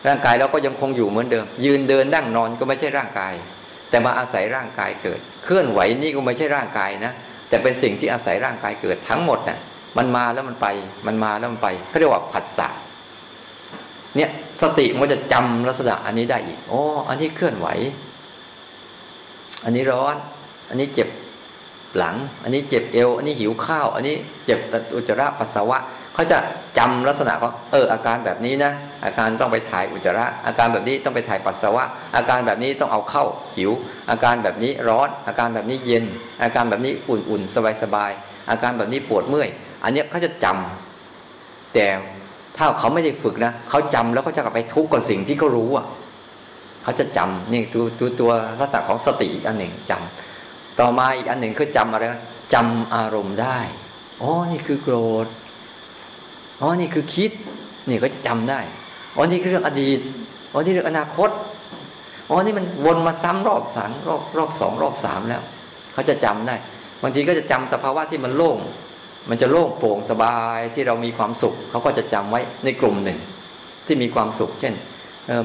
[0.06, 3.34] ร่างกายเราก็ยังคงอยู่เหมือนเดิม ยืนเดินนั่งนอนก็ไม่ใช่ร่างกาย
[3.90, 7.12] แต่มาอาศัยร่างกายเกิด เคลื่อนไหวนี่ก็ไม่ใช่ร่างกายนะ
[7.48, 9.58] แต่เป็นสิ่งที่อาศัยร่างกายเกิดทั้งหมดนะ่ะ
[9.98, 10.66] มันมาแล้วมันไป
[11.06, 12.68] มันมาแล้วมันไปเขาเรียกว่าผัสสะ
[14.16, 14.30] เนี่ย
[14.62, 17.68] สติมันจะจำลักษณะอันนี้ได้อีกโอ้อันนี้เคลื่อนไหว
[19.64, 20.16] อันนี้ร้อน
[20.68, 21.08] อันนี้เจ็บ
[21.98, 24.58] หลัง อันนี้เจ็บเอว อันนี้หิวข้าว อันนี้เจ็บ
[24.96, 25.78] อุจจาระปัสสาวะ
[26.14, 26.38] เขาจะ
[26.78, 28.72] จำลักษณะเขาเอออาการแบบนี้นะ
[29.04, 31.84] อาการต้องไปถ่ายอุจจาระ อาการแบบนี้ต้องไปถ่ายปัสสาวะ
[32.16, 33.24] อาการแบบนี้ต้องเอาเข้า
[33.56, 33.70] หิว
[34.10, 36.04] อาการแบบนี้ร้อน อาการแบบนี้เย็น
[36.42, 39.48] อาการแบบนี้อุ่นๆสบายๆอาการแบบนี้ปวดเมื่อย
[39.84, 41.86] อันนี้เขาจะจำแต่
[42.56, 45.86] ถ้าเขาไม่ได้ฝึกนะเขาจำแล้วเขาจะกลับไปทุกข์กับสิ่งที่เขารู้อะ
[46.84, 48.30] เขาจะจำนี่ตัวตัวตัว
[48.60, 50.33] ลักษณะของสติอีกอันหนึ่งจำ
[50.80, 52.04] ต่อมาอีกอันหนึ่งคือจำอะไร
[52.54, 53.58] จำอารมณ์ได้
[54.22, 55.26] อ๋อ นี่คือโกรธ
[56.60, 57.30] อ๋อ นี่คือคิด
[57.88, 58.60] นี่ก็จะจำได้
[59.16, 59.98] อ๋อ นี่คือเรื่องอดีต
[60.52, 61.30] อ๋อ นี่เรื่องอนาคต
[62.30, 65.42] อ๋อ นี่มันวนมาซ้ำรอบสามรอบรอบสองรอบสามแล้ว
[65.92, 66.56] เขาจะจำได้
[67.02, 68.58] บางทีก็จะจำสภาวะที่มันโล่ง
[69.28, 73.18] มันจะโล่งโปร่งสบายที่เรามีความสุข เขาก็จะจำไว้ในกลุ่มหนึ่ง
[73.86, 74.74] ที่มีความสุข เช่น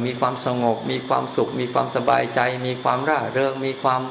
[0.06, 4.02] มีความสงบ มีความสุข มีความสบายใจ มีความร่าเริง มีความ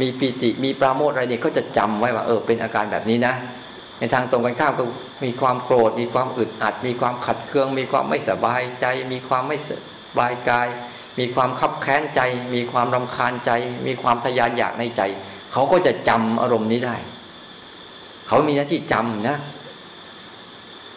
[0.00, 3.34] มีปีติมีปราโมทอะไรเนี่ยก็จะจำไว้ว่าเออเป็นอาการแบบนี้นะ
[3.98, 4.84] ในทางตรงกันข้ามก็
[5.24, 9.70] มีความโกรธ มีความอึดอัด มีความขัดเคือง มีความไม่สบายใจ มีความไม่ส
[10.18, 10.68] บายกาย
[11.18, 12.20] มีความคับแค้นใจ
[12.54, 13.50] มีความรำคาญใจ
[13.86, 15.02] มีความทยานอยากในใจ
[15.52, 16.96] เขาก็จะจำอารมณ์นี้ได้
[18.28, 19.36] เขามีหน้าที่จำนะ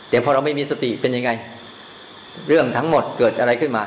[0.10, 1.32] แต่พอเราไม่มีสติเป็นยังไง
[2.48, 3.84] เรื่องทั้งหมดเกิดอะไรขึ้นมา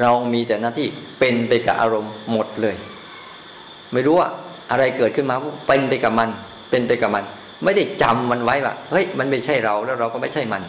[0.00, 2.76] เรามีแต่หน้าที่เป็นไปกับอารมณ์หมดเลย
[3.92, 4.28] ไม่รู้ว่า
[4.70, 6.28] อะไรเกิดขึ้นมาเป็นไปกับมัน
[6.70, 7.24] เป็นไปกับมัน
[7.64, 10.62] ไม่ได้จำมันไว้ว่าเฮ้ยมันไม่ใช่เราแล้วเราก็ไม่ใช่มัน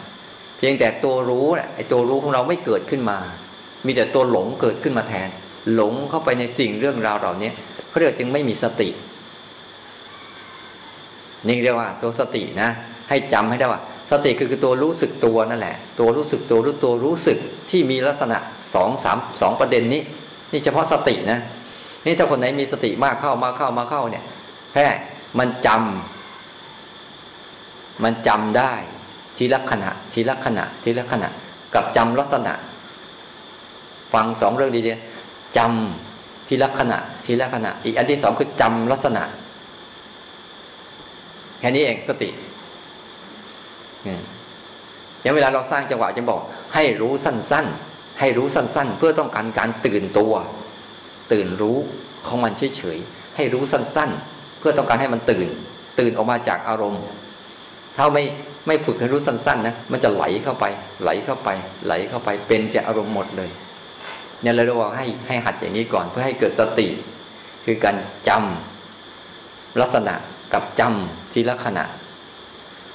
[0.58, 3.18] เพียงแต่ตัวรู้แหละไอ้ตัวรู้ของเราไม่เกิดขึ้นมา
[3.86, 5.28] มีแต่ตัวหลงเกิดขึ้นมาแทน
[5.74, 7.50] หลงเข้าไปในสิ่งเรื่องราวเหล่านี้
[7.88, 8.88] เขาเรียกจึงไม่มีสติ
[11.48, 12.70] นี่เรียกว่าตัวสตินะ
[13.08, 17.38] ให้จำให้ได้ว่า สติคือคือตัวรู้สึกตัวนั่นแหละ ตัวรู้สึกตัวรู้ตัวรู้สึก
[17.70, 18.38] ที่มีลักษณะ
[18.74, 20.02] สองสามสองประเด็นนี้
[20.52, 21.38] นี่เฉพาะสตินะ
[22.06, 24.24] นี่ถ้าคนไหนมีสติมากเข้ามาเข้ามาเข้าเนี่ย
[24.72, 24.86] แค่
[25.38, 28.72] มันจำมันจำได้
[29.36, 31.28] ทีละขณะ ทีละขณะ ทีละขณะ
[31.74, 32.52] กับจำลักษณะ
[34.12, 39.22] ฟังสองเรื่องดีๆจำทีละขณะ ทีละขณะ อีกอันที่สองคือจำลักษณะ
[41.58, 42.28] แค่นี้เองสติ
[45.22, 46.40] อย่างเวลาเราสร้างจังหวะจะบอก
[46.74, 50.32] ให้รู้สั้น ๆ ให้รู้สั้น ๆ เพื่อต้องการการตื่นตัว
[51.32, 51.76] ตื่นรู้
[52.26, 55.48] ของมันเฉยๆให้รู้สั้นๆ เพื่อต้องการให้มันตื่น
[55.98, 57.02] ตื่นออกมาจากอารมณ์
[57.96, 58.24] ถ้าไม่
[58.66, 60.64] ไม่ฝึกให้รู้สั้นๆนะมันจะไหลเข้าไป
[61.02, 61.48] ไหลเข้าไป
[61.86, 63.50] ไหลเข้าไปเป็นแต่อารมณ์หมดเลย
[64.42, 66.88] เนี่ยเราบอกให้ให้หัดอย่างนี้ก่อนเพื่อให้เกิดสติ
[67.64, 67.96] คือการ
[68.28, 70.14] จำลักษณะ
[70.52, 71.84] กับจำทีละขณะ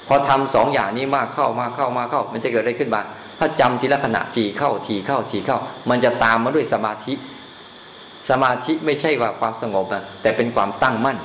[0.08, 3.06] พอทำสองอย่างนี้มากเข้ามากเข้ามากเข้า มันจะเกิดอะไรขึ้นบ้าง
[3.38, 5.58] ถ้าจำทีละขณะทีเข้าทีเข้าทีเข้า
[5.90, 7.12] มันจะตามมาด้วยสมาธิ
[8.28, 11.18] สมาธิไม่ใช่ว่าความสงบนะแต่เป็นความตั้งมั่น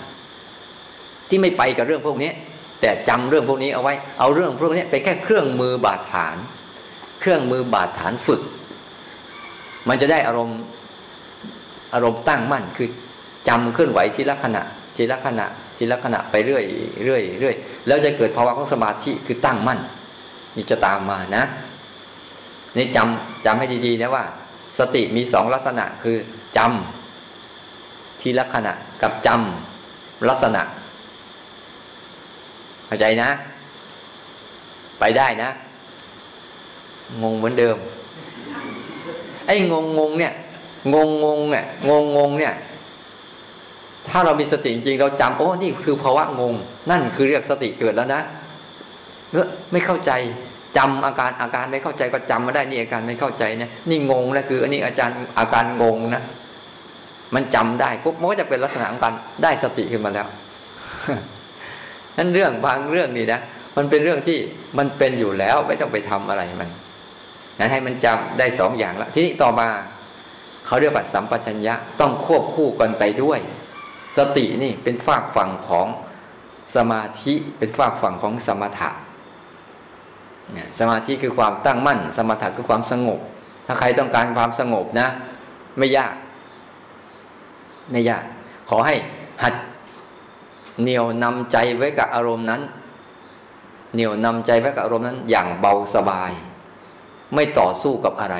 [1.29, 2.31] ที่ไม่ไปกับเรื่องพวกนี้
[2.81, 6.37] แต่จำเรื่องพวกนี้เอาไว้ เอาเรื่องพวกนี้เป็นแค่เครื่องมือบาดฐาน
[7.19, 8.41] เครื่องมือบาดฐานฝึก
[9.89, 10.59] มันจะได้อารมณ์
[11.93, 12.89] อารมณ์ตั้งมั่นคือ
[13.47, 14.63] จำเคลื่อนไหวทีละขณะ
[14.95, 15.45] ทีละขณะ
[15.77, 16.63] ทีละขณะไปเรื่อย
[17.03, 17.55] เรื่อยเรื่อย
[17.87, 19.79] แล้วจะเกิดภาวะของสมาธิคือตั้งมั่น
[20.55, 21.43] นี่จะตามมานะ
[22.77, 24.23] นี่จำจำให้ดีๆนะว่า
[24.79, 26.17] สติมีสองลักษณะคือ
[26.57, 30.61] จำทีละขณะกับจำลักษณะ
[32.87, 33.29] เข้าใจนะ
[34.99, 35.49] ไปได้นะ
[37.23, 37.77] งงเหมือนเดิม
[39.47, 40.33] ไอ้งงงงเนี่ย
[40.93, 42.53] งงงงเนี่ยงงงงเนี่ย
[44.09, 46.53] ถ้าเรามีสติจริงเราจำโอ้นี่คือภาวะงง
[46.89, 48.21] นั่นคือเรียกสติเกิดแล้วนะ
[49.31, 50.11] เออไม่เข้าใจ
[50.77, 56.23] จำอาการอาการไม่เข้าใจก็จำมาได้นี่อาการไม่เข้าใจนะนี่งงนะคืออันนี้อาจารย์อาการงงนะ
[57.35, 60.27] มันจำได้ปุ๊บมันก็จะเป็นลักษณะของการได้สติขึ้นมาแล้ว
[62.17, 63.39] นั่นเรื่องบางเรื่องนี่นะ
[63.77, 64.37] มันเป็นเรื่องที่
[64.77, 66.69] มันเป็นอยู่แล้วไม่ต้องไปทำอะไรมัน
[67.59, 69.67] นั้นให้มันจำได้สองอย่างละทีนี้ต่อมา
[70.65, 73.39] เขาเรียกว่าสัมปชัญญะต้องควบคู่กันไปด้วย
[74.17, 75.87] สตินี่เป็นฝากฝั่งของ
[76.75, 78.91] สมาธิเป็นฝากฝั่งของสมถะ
[80.79, 83.19] สมาธิคือความตั้งมั่น สมถะคือความสงบ
[83.65, 85.07] ถ้าใครต้องการความสงบนะ
[85.77, 86.13] ไม่ยาก
[87.91, 88.23] ไม่ยาก
[88.69, 88.95] ขอให้
[89.43, 89.53] หัด
[90.81, 92.61] เหนี่ยวนำใจไว้กับอารมณ์นั้น
[93.93, 96.31] เหนี่ยวนำใจไว้กับอารมณ์นั้น อย่างเบาสบาย
[97.35, 98.37] ไม่ต่อสู้กับอะไร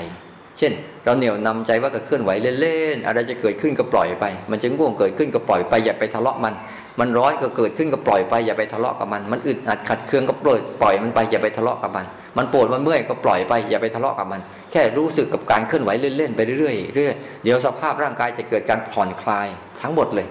[0.57, 6.53] เช่น เราเหนี่ยวนำใจว่าก็เคลื่อนไหวเล่นๆอะไรจะเกิดขึ้นก็ปล่อยไป มันจะง่วงเกิดขึ้นก็ปล่อยไปอย่าไปทะเลาะมัน
[6.99, 12.05] มันร้อนก็เกิดขึ้นก็ปล่อยไปอย่าไปทะเลาะกับมัน มันอึดอัดขัดเคืองก็ปล่อยปล่อยมันไปอย่าไปทะเลาะกับมัน
[12.37, 19.47] มันปวดมันเมื่อยก็ปล่อยไปอย่าไปทะเลาะกับมันแค่รู้สึกกับการเคลื่อนไหวเล่นๆไปเรื่อยๆเรื่อยเดี๋ยวสภาพร่างกายจะเกิดการผ่อนคลาย
[19.81, 20.27] ทั้งหมดเลย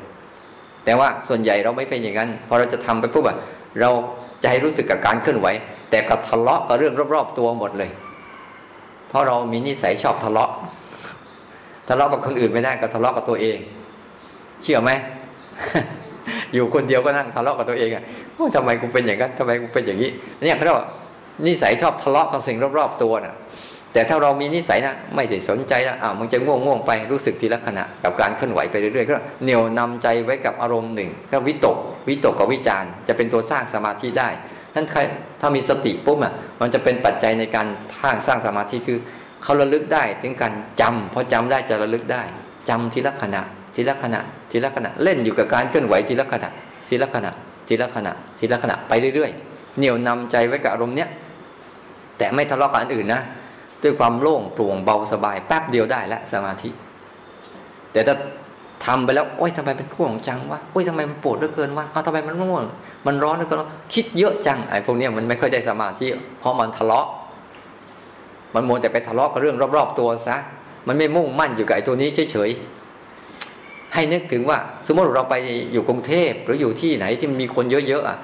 [0.84, 3.36] แต่ว่าส่วนใหญ่เราไม่เป็นอย่างนั้นพอเราจะทำไปปุ๊บอะ
[3.80, 3.90] เรา
[4.42, 5.46] จะให้รู้สึกกับการเคลื่อนไหว
[5.90, 7.90] แต่ก็ทะเลาะกับเรื่องรอบๆตัวหมดเลย
[9.08, 10.50] เพราะเรามีนิสัยชอบทะเลาะ
[11.88, 13.58] ทะเลาะกับคนอื่นไม่ได้ก็ทะเลาะกับตัวเอง
[14.62, 14.90] เชื่อไหม
[16.54, 18.04] อยู่คนเดียวก็นั่งทะเลาะกับตัวเองอะ
[18.56, 20.10] ทำไมกูเป็นอย่างนั้นทำไมกูเป็นอย่างนี้
[20.42, 20.86] เนี่ยเขาเรียกว่า
[21.46, 23.34] นิสัยชอบทะเลาะกับสิ่งรอบๆตัวน่ะ
[23.94, 31.76] แต่ถ้าเรามีนิสัยนะไม่ได้สนใจนะอ่าวมันจะง่วงง่วงไปรู้สึกทีละขณะ กับการเคลื่อนไหวไปเรื่อยๆก็เหนี่ยวนำใจไว้กับอารมณ์หนึ่ง ก็วิตก
[32.08, 34.28] วิตกกับวิจารจะเป็นตัวสร้างสมาธิได้
[34.74, 35.00] นั้นใคร
[35.40, 37.66] ถ้ามีสติปุ๊บอะมันจะเป็นปัจจัยในการ
[38.02, 38.98] สร้างสร้างสมาธิคือ
[39.42, 42.22] เขาระลึกได้ถึงการจำพอจำได้จะระลึกได้
[42.68, 43.42] จำทีละขณะ
[43.74, 46.48] ทีละขณะ ทีละขณะเล่นอยู่กับการเคลื่อนไหวทีละขณะ
[46.88, 47.30] ทีละขณะ
[47.68, 51.08] ทีละขณะ ทีละขณะไปเรื่อยๆเหนี่ยวนำใจไว้กับอารมณ์เนี้ย
[52.18, 53.20] แต่ไม่ทะเลาะกับอันอื่นนะ
[53.84, 56.70] ด้วยความโล่งโปร่งเบาสบาย แป๊บเดียวได้แล้วสมาธิ
[57.92, 58.14] แต่ถ้า
[58.86, 62.64] ทำไปแล้วโอ๊ยทำไมเป็นข่วงจังวะโอ๊ยทำไมมันปวดเหลือเกินวะเอาทำไมมันง่วง
[63.06, 63.58] มันร้อนเหลือเกิน
[63.94, 66.06] คิดเยอะจังไอ้พวกนี้มันไม่ค่อยได้สมาธิ
[66.40, 67.06] เพราะมันทะเลาะ
[68.54, 70.36] มันมัวแต่ไปทะเลาะกับเรื่องรอบ ๆ ตัวซะ
[70.88, 75.34] มันไม่มุ่งมั่นอยู่กับไอ้ตัวนี้เฉยๆให้นึกถึงว่า สมมติเราไป
[75.72, 78.18] อยู่กรุงเทพหรืออยู่ที่ไหนที่มีคนเยอะๆอะ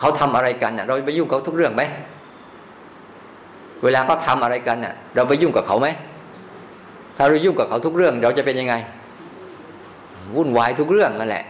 [0.00, 1.82] เขาทำอะไรกันอะ เราไปยุ่งเขาทุกเรื่องไหม
[3.82, 5.88] เวลาเขาทาอะไรกันอะ เราไปยุ่งกับเขาไหม
[7.16, 8.74] ถ้าเรายุ่งกับเขาทุกเรื่อง เราจะเป็นยังไง
[10.36, 11.44] วุ่นวายทุกเรื่องนั่นแหละ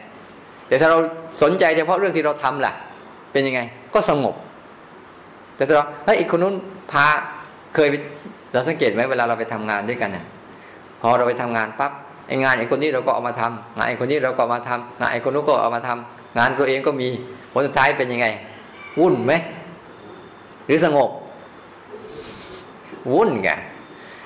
[0.69, 0.99] แต่ถ้าเรา
[1.43, 2.73] สนใจเฉพาะเรื่องที่เราทำล่ะ
[3.33, 3.61] เป็นยังไง
[3.95, 4.35] ก็สงบ
[5.57, 6.55] แต่ถ้าเราเฮ้ยอีกคนนู้น
[6.93, 7.07] พา
[7.75, 7.89] เคย
[8.53, 10.25] เราสังเกตไหมเวลาเราไปทำงานด้วยกันน่ะ
[11.01, 11.93] พอเราไปทำงานปั๊บ
[12.29, 17.09] ไอ้งานไอ้คนนี้เราก็เอามาทำงานไอ้คนนี้เราก็ามาทำงานไอ้คนนู้นก็เอามาทำงานตัวเองก็มี
[17.53, 18.27] ผลสุดท้ายเป็นยังไง
[19.01, 19.33] วุ่นไหม
[20.67, 21.11] หรือสงบ
[23.13, 23.51] วุ่นไง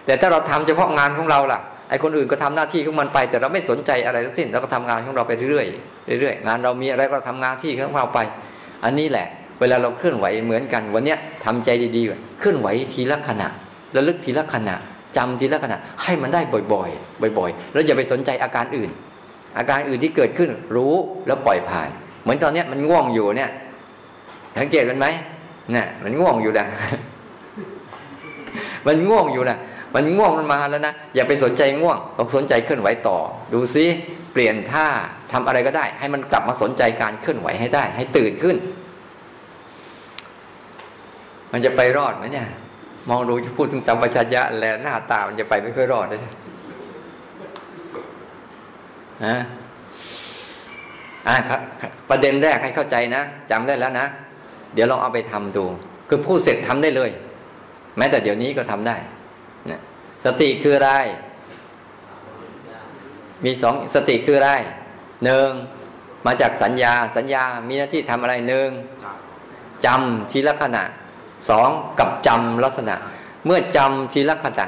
[0.06, 1.60] แต่ถ้าเราทำเฉพาะงานของเราล่ะ
[1.90, 8.18] ไอ้คนอื่นก็ทำหน้าที่ของมันไป แต่เราไม่สนใจอะไรทั้งสิ้นเราก็ทำงานของเราไปเรื่อยๆเรื่อยๆงานเรามีอะไรก็ทำงานที่ของเราไป
[8.84, 9.26] อันนี้แหละ
[9.60, 13.48] เวลาเราเคลื่อนไหวเหมือนกัน วันเนี้ยทำใจดีๆเคลื่อนไหวทีละขณะ
[13.96, 14.76] ระลึกทีละขณะ
[15.16, 16.40] จำทีละขณะให้มันได้
[16.72, 18.90] บ่อยๆ บ่อยๆ แล้วอย่าไปสนใจอาการอื่น
[19.58, 20.94] อาการอื่นที่เกิดขึ้นรู้
[21.26, 21.88] แล้วปล่อยผ่าน
[22.22, 23.50] เหมือนตอนเนี้ยมันง่วงอยู่เนี่ย
[24.58, 25.06] สังเกตมันไหม
[25.72, 26.66] เนี่ยมันง่วงอยู่นะ
[28.86, 29.58] มันง่วงอยู่นะ
[29.94, 33.18] มันง่วงมันมาแล้วนะอย่าไปสนใจง่วงต้องสนใจเคลื่อนไหวต่อ
[33.52, 33.84] ดูซิ
[34.32, 34.86] เปลี่ยนท่า
[35.32, 38.56] ทำอะไรก็ได้ ให้มันกลับมาสนใจการเคลื่อนไหวให้ได้ ให้ตื่นขึ้น
[41.52, 42.48] มันจะไปรอดไหมเนี่ย
[43.08, 49.38] มองดูจะพูดถึงสัมปชัญญะแล้วหน้าตามันจะไปไม่ค่อยรอดเลยนะ
[51.28, 51.36] อ่า
[52.10, 54.06] ประเด็นแรกให้เข้าใจนะจำได้แล้วนะ
[54.74, 55.64] เดี๋ยวลองเอาไปทำดู
[56.08, 57.10] คือพูดเสร็จทำได้เลย
[57.98, 58.96] แม้แต่เดี๋ยวนี้ก็ทำได้
[59.70, 59.80] นะ
[60.24, 60.92] สติคืออะไร
[63.44, 64.50] มีสองสติคืออะไร
[65.24, 65.50] หนึ่ง
[66.26, 68.68] มาจากสัญญาสัญญามีหน้าที่ทำอะไรหนึ่ง
[69.86, 70.84] จำทีละขณะ
[71.50, 72.94] สองกับจำลักษณะ
[73.46, 74.66] เมื่อจำทีละขณะ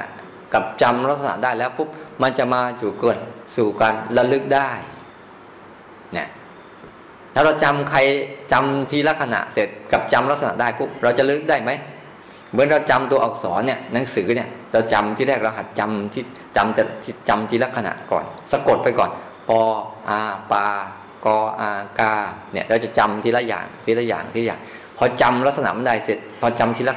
[0.54, 1.88] กับจำลักษณะได้แล้วปุ๊บ
[2.22, 3.18] มันจะมาจู่เกิด
[3.56, 4.70] สู่การระลึกได้
[6.14, 6.28] เนี่ย
[7.34, 7.98] ถ้าเราจำใคร
[8.52, 11.70] จำทีละขณะเสร็จกับจำลักษณะได้ปุ๊บเราจะระลึกได้ไหม
[12.52, 16.22] เหมือนเราจำตัวอักษรเนี่ยหนังสือเนี่ยเราจำที่แรกเราหัดจำที่
[16.56, 16.82] จำแต่
[17.28, 19.10] จำทีละขณะก่อน สะกดไปก่อน
[19.48, 19.60] ปอ
[20.08, 20.20] อา
[20.52, 20.64] ปา
[21.24, 22.12] กออากา
[22.52, 24.60] เนี่ยเราจะจำทีละอย่างทีละอย่างทีละอย่าง
[24.96, 26.94] พอจำลักษณะมันได้เสร็จ พอจำทีละ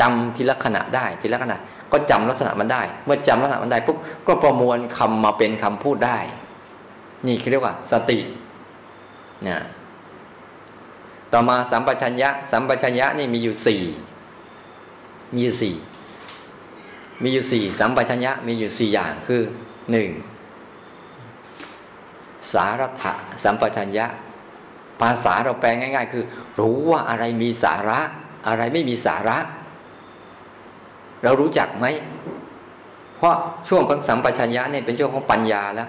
[0.00, 1.58] จำทีละขณะได้ทีละขณะ
[1.92, 6.18] ก็จำลักษณะมันได้ เมื่อจำลักษณะมันได้ปุ๊บก็ประมวลคำมาเป็นคำพูดได้
[7.26, 8.18] นี่เรียกว่า สติ
[9.42, 9.60] เนี่ย
[11.32, 13.82] ต่อมาสัมปชัญญะ สัมปชัญญะนี่มีอยู่สี่
[15.34, 15.74] มีอยู่สี่
[17.22, 19.42] มีอยู่สี่สัมปชัญญะมีอยู่สี่อย่างคือ
[19.90, 20.10] หนึ่ง
[22.52, 23.12] สารัถะ
[23.44, 24.06] สัมปชัญญะ
[25.00, 26.24] ภาษาเราแปลง่าย ๆ คือ
[26.58, 28.00] รู้ว่าอะไรมีสาระ
[28.48, 29.38] อะไรไม่มีสาระ
[31.22, 31.86] เรารู้จักไหม
[33.16, 33.34] เพราะ
[33.68, 35.88] ช่วงของสัมปชัญญะเนี่ยเป็นช่วงของปัญญาแล้ว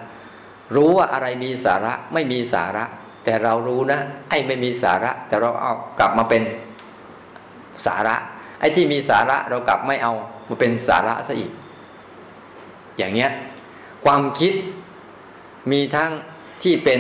[0.76, 2.84] รู้ว่าอะไรมีสาระไม่มีสาระ
[3.24, 6.44] แต่เรารู้นะไอ้ไม่มีสาระ แต่เราเอากลับมาเป็น
[7.86, 8.16] สาระ
[8.64, 10.14] อ้ที่มีสาระเรากลับไม่เอา
[10.48, 11.52] มาเป็นสาระซะอีก
[12.98, 13.32] อย่างเงี้ย
[14.06, 14.54] ความคิด
[15.72, 16.12] มีทั้ง
[16.64, 17.00] ที่เป็น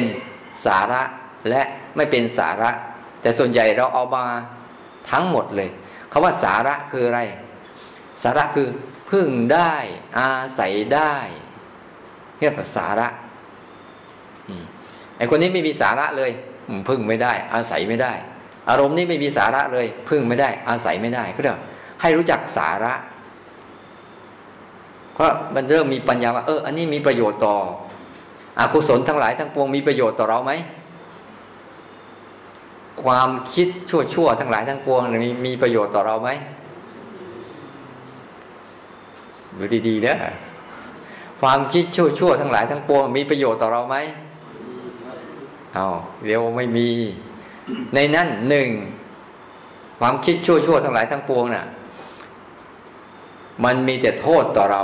[0.66, 1.02] สาระ
[1.50, 1.62] และ
[1.96, 2.72] ไม่เป็นสาระ
[3.22, 4.26] แต่ส่วนใหญ่เราเอามา
[5.12, 5.70] ทั้งหมดเลย
[6.12, 7.22] คาว่าสาระคืออะไร
[8.24, 8.68] สาระคือ
[9.10, 9.74] พึ่งได้
[10.20, 11.16] อาศัยได้
[12.40, 13.08] เรียกว่าสาระ
[15.18, 16.32] ไอ้คนนี้ไม่มีสาระเลย
[16.90, 18.14] พึ่งไม่ได้ อาศัยไม่ได้
[18.70, 21.60] อารมณ์นี้ไม่มีสาระเลย พึ่งไม่ได้ อาศัยไม่ได้ก็เรียก
[22.02, 22.94] ให้รู้จักสาระ
[25.14, 27.56] เพราะมันเริ่มมีปัญญาว่าเอออันนี้มีประโยชน์ต่อ
[28.60, 30.52] อกุศลทั้งหลายทั้งปวงมีประโยชน์ต่อเราไหม
[33.04, 36.30] ความคิดชั่วๆทั้งหลายทั้งปวงมีมีประโยชน์ต่อเราไหม
[39.58, 40.18] ดูดีๆนะ
[41.42, 43.98] ความคิดชั่วๆทั้งหลายทั้งปวงมีประโยชน์ต่อเราไหม
[45.74, 45.88] เอา
[46.26, 46.88] เดี๋ยวไม่มี
[47.96, 48.70] ในนั้นหนึ่ง
[50.00, 51.66] ความคิดชั่วๆทั้งหลายทั้งปวงน่ะ
[53.66, 54.84] มันมีแต่โทษต่อเรา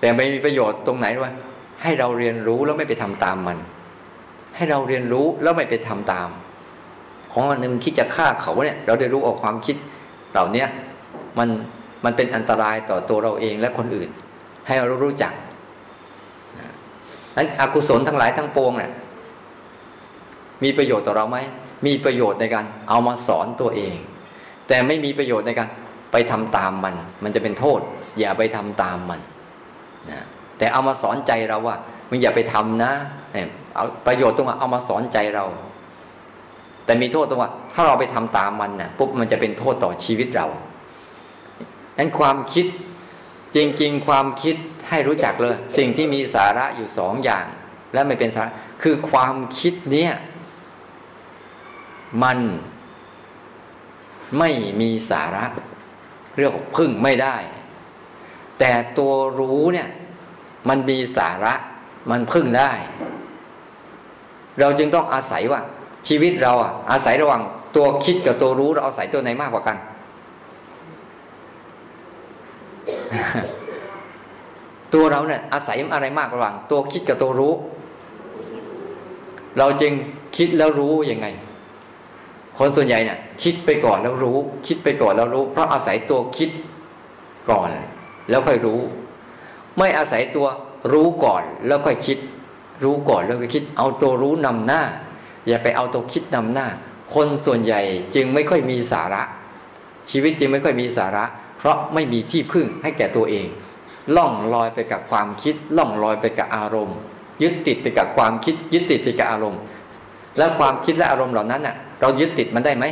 [0.00, 1.32] แต่ไม่มีประโยชน์ตรงไหนวะ
[1.82, 3.58] ให้เราเรียนรู้แล้วไม่ไปทำตามมัน
[4.56, 6.28] ให้เราเรียนรู้แล้วไม่ไปทำตาม
[7.32, 9.76] ของมันนึงคิดจะฆ่าเขาเนี่ย เราได้รู้ออกความคิด
[10.32, 10.64] เหล่านี้
[11.38, 11.48] มัน
[12.04, 14.08] มันเป็นอันตรายต่อตัวเราเองและคนอื่น
[14.66, 15.32] ให้เรารู้จัก
[17.36, 18.92] นั้นอกุศลทั้งหลายทั้งปวงเนี่ย
[20.62, 21.38] มีประโยชน์ต่อเราไหม
[21.86, 23.96] มีประโยชน์ในการเอามาสอนตัวเอง
[24.68, 25.68] แต่ไม่มีประโยชน์ในการ
[26.12, 27.80] ไปทำตามมัน มันจะเป็นโทษ
[28.18, 29.20] อย่าไปทำตามมัน
[30.10, 30.24] นะ
[30.58, 31.76] แต่เอามาสอนใจเราว่า
[32.08, 32.92] มึงอย่าไปทำนะ
[33.74, 35.44] เอาประโยชน์ตรงว่าเอามาสอนใจเรา
[36.84, 40.46] แต่มีโทษตรงว่า ถ้าเราไปทำตามมันนะ่ะปุ๊บมันจะเป็นโทษต่อชีวิตเรา
[41.98, 42.66] นั้นความคิด
[43.56, 44.56] จริง ๆ ความคิด
[44.88, 47.46] ให้รู้จักเลย สิ่งที่มีสาระอยู่สองอย่าง
[47.92, 50.12] และไม่เป็นสาระคือความคิดเนี้ย
[52.22, 52.38] มัน
[54.38, 55.44] ไม่มีสาระ
[56.38, 57.36] เรียกพึ่งไม่ได้
[58.58, 59.88] แต่ตัวรู้เนี่ย
[60.68, 61.54] มันมีสาระ
[62.10, 62.72] มันพึ่งได้
[64.60, 65.60] เราจึงต้องอาศัยว่า
[66.08, 67.42] ชีวิตเราอะ อาศัยระหว่าง
[67.76, 69.76] ตัวคิดกับตัวรู้เราอาศัยตัวไหนมากกว่ากัน
[74.94, 77.54] ตัวเราเนี่ย อาศัยอะไรมากระหว่าง ตัวคิดกับตัวรู้
[79.58, 79.92] เราจึง
[80.36, 81.26] คิดแล้วรู้ยังไง
[82.58, 86.50] คนส่วนใหญ่เนี่ยคิดไปก่อนแล้วรู้ คิดไปก่อนแล้วรู้ เพราะอาศัยตัวคิด
[87.50, 87.70] ก่อน
[88.30, 88.80] แล้วค่อยรู้
[89.78, 90.46] ไม่อาศัยตัว
[90.92, 92.18] รู้ก่อนแล้วค่อยคิด
[92.84, 94.82] รู้ก่อนแล้วก็คิด เอาตัวรู้นำหน้า
[95.48, 96.66] อย่าไปเอาตัวคิดนำหน้า
[97.14, 97.80] คนส่วนใหญ่
[98.14, 99.22] จึงไม่ค่อยมีสาระ
[100.10, 101.24] ชีวิตจึงไม่ค่อยมีสาระ
[101.58, 103.46] เพราะไม่มีที่พึ่งให้แก่ตัวเอง
[104.16, 106.98] ล่องลอยไปกับความคิด ล่องลอยไปกับอารมณ์
[107.42, 109.60] ยึดติดไปกับความคิด ยึดติดไปกับอารมณ์
[110.38, 112.84] แล้วความคิดและอารมณ์เหล่านั้นน่ะ เรายึดติดมันได้ไหม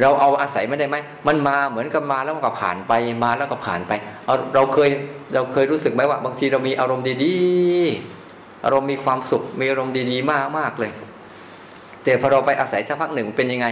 [0.00, 2.92] เราเอาอาศัยมันได้ไหม มันมาเหมือนกับมาแล้วก็ผ่านไป
[3.24, 3.92] มาแล้วก็ผ่านไป
[4.26, 4.90] เเราเคย
[5.34, 10.92] เราเคยรู้สึกไหมว่า บางทีเรามีอารมณ์ดีๆ อารมณ์มีความสุข มีอารมณ์ดีๆ มากมากเลย
[12.04, 13.66] แต่พอเราไปอาศัยสักพักหนึ่งเป็นยังไง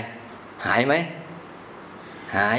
[0.66, 0.94] หายไหม
[2.36, 2.58] หาย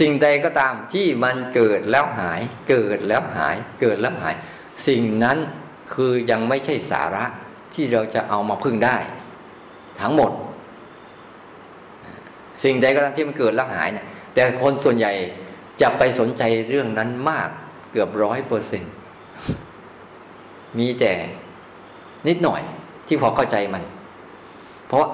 [0.00, 4.34] สิ่งใดก็ตามที่มันเกิดแล้วหาย เกิดแล้วหาย เกิดแล้วหาย
[4.88, 5.38] สิ่งนั้น
[5.94, 7.24] คือยังไม่ใช่สาระ
[7.74, 8.96] ที่เราจะเอามาพึ่งได้
[10.02, 10.30] ทั้งหมด
[12.64, 15.12] สิ่งใดก็ตามที่มันเกิดแล้วหายเนี่ยแต่คนส่วนใหญ่
[15.80, 17.48] จะไปสนใจเรื่องนั้นมาก
[17.92, 18.82] เกือบร้อยเปอร์เซ็น
[20.78, 21.12] มีแต่
[22.28, 22.60] นิดหน่อย
[23.06, 23.82] ที่พอเข้าใจมัน
[24.88, 25.06] เพราะ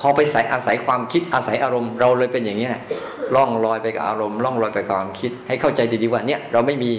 [0.00, 2.82] พอไปใส่อาศัยความคิดอาศัยอารมณ์เราเลยเป็นอย่างนี้แหละ
[3.34, 6.90] ล่องลอยไปกับอารมณ์ล่องลอยไปกับความคิด ให้เข้าใจดีๆว่าเนี่ยเราไม่มี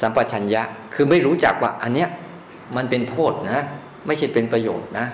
[0.00, 0.62] สัมปชัญญะ
[0.94, 2.08] คือไม่รู้จักว่าอันเนี้ย
[2.76, 3.60] มันเป็นโทษนะ
[4.06, 5.06] ไม่ใช่เป็นประโยชน์นะ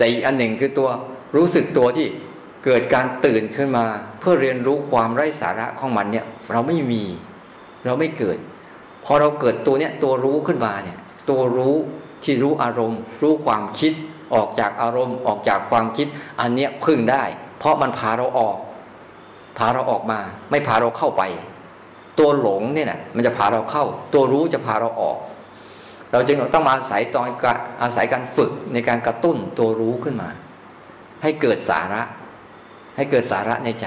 [0.00, 0.88] แต่อีกอันหนึ่งคือตัว
[1.36, 2.06] รู้สึกตัวที่
[2.64, 3.84] เกิดการตื่นขึ้นมา
[4.20, 7.02] เพื่อเรียนรู้ความไร้สาระของมันเนี่ย เราไม่มี
[7.84, 8.38] เราไม่เกิด
[9.04, 10.98] พอเราเกิดตัวเนี้ยตัวรู้ขึ้นมาเนี่ย
[11.30, 11.74] ตัวรู้
[12.24, 13.92] ที่รู้อารมณ์ รู้ความคิด
[14.34, 16.06] ออกจากอารมณ์ ออกจากความคิด
[16.40, 17.22] อันเนี้ยพึ่งได้
[17.58, 18.56] เพราะมันพาเราออก
[19.58, 21.22] พาเราออกมา ไม่พาเราเข้าไป
[22.18, 23.84] ตัวหลงเนี่ยนะมันจะพาเราเข้า
[24.14, 25.16] ตัวรู้จะพาเราออก
[26.12, 27.28] เราจึงต้องมาอาศัยตอน
[27.82, 30.28] อาศัยการฝึกในการกระตุ้นตัวรู้ขึ้นมา
[31.22, 32.02] ให้เกิดสาระ
[32.96, 33.86] ให้เกิดสาระในใจ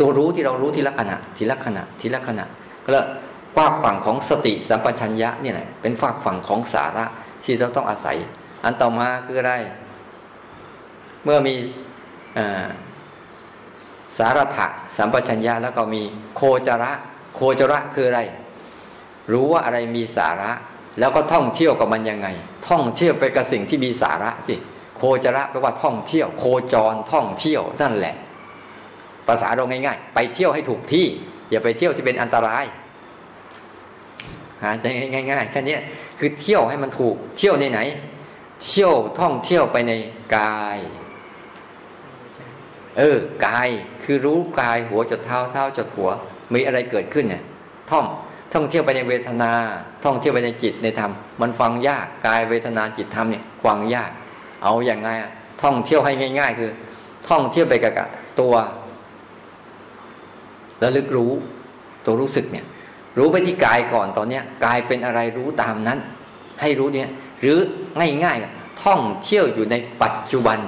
[0.00, 2.44] ตัวรู้ที่เรารู้ทีละขณะ ทีละขณะ ทีละขณะ
[2.84, 3.06] ก็แล้ว
[3.56, 7.04] ฝากฝั่งของสติสัมปชัญญะนี่แหละเป็นฝากฝั่งของสาระ
[7.44, 8.16] ที่เราต้องอาศัย
[8.64, 9.54] อันต่อมาคืออะไร
[11.24, 11.54] เมื่อมี
[14.18, 16.02] สารถะสัมปชัญญะแล้วก็มี
[16.36, 16.92] โคจระ
[17.34, 18.20] โคจระคืออะไร
[19.32, 20.52] รู้ว่าอะไรมีสาระ
[20.98, 22.28] แล้วก็ท่องเที่ยวกับมันยังไง
[22.68, 24.56] ท่องเที่ยวไปกับสิ่งที่มีสาระสิ
[24.96, 28.14] โคจระแปลว่าท่องเที่ยว โคจรท่องเที่ยวนั่นแหละ
[29.26, 31.06] ภาษาเราง่าย ๆ ไปเที่ยวให้ถูกที่
[31.50, 32.64] อย่าไปเที่ยวที่เป็นอันตราย
[34.62, 35.76] หาใจง่ายๆแค่นี้
[36.18, 37.80] คือเที่ยวให้มันถูกเที่ยวในไหน
[38.66, 39.92] เที่ยวท่องเที่ยวไปใน
[40.36, 40.78] กาย
[42.98, 43.68] เออกาย
[44.02, 46.10] คือรู้กายหัวจดเท้าเท้าจดหัว
[46.54, 47.42] มีอะไรเกิดขึ้นเนี่ย
[47.90, 48.04] ท่อง
[48.54, 49.52] ท่องเที่ยวไปในเวทนา
[50.04, 54.10] ท่องเที่ยวไปในจิตในธรรม มันฟังยากกายเวทนาจิตธรรมเนี่ยฟังยาก
[54.64, 55.08] เอาอย่างไง
[55.62, 56.70] ท่องเที่ยวให้ง่าย ๆ คือ
[57.28, 58.08] ท่องเที่ยวไปกับ
[58.40, 58.54] ตัว
[60.82, 61.32] ระลึกรู้
[62.04, 62.64] ตัวรู้สึกเนี่ย
[63.18, 65.98] รู้ไปที่กายก่อนตอนเนี้ยกายเป็นอะไรรู้ตามนั้น
[66.60, 67.08] ให้รู้เนี่ย
[67.40, 67.58] หรือ
[68.24, 70.58] ง่ายๆท่องเที่ยวอยู่ในปัจจุบัน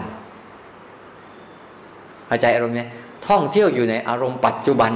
[2.27, 2.89] เข้าใจอารมณ์เนี่ย
[3.29, 4.93] ท่องเที่ยวอยู่ในอารมณ์ปัจจุบัน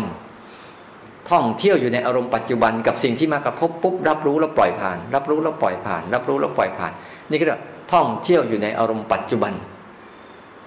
[1.31, 6.93] ท่องเที่ยวอยู่ในอารมณ์ปัจจุบันกับสิ่งที่มากระทบปุ๊บรับรู้แล้วปล่อยผ่าน รับรู้แล้วปล่อยผ่าน รับรู้แล้วปล่อยผ่าน
[7.31, 7.45] นี่ก็
[7.93, 9.53] ท่องเที่ยวอยู่ในอารมณ์ปัจจุบัน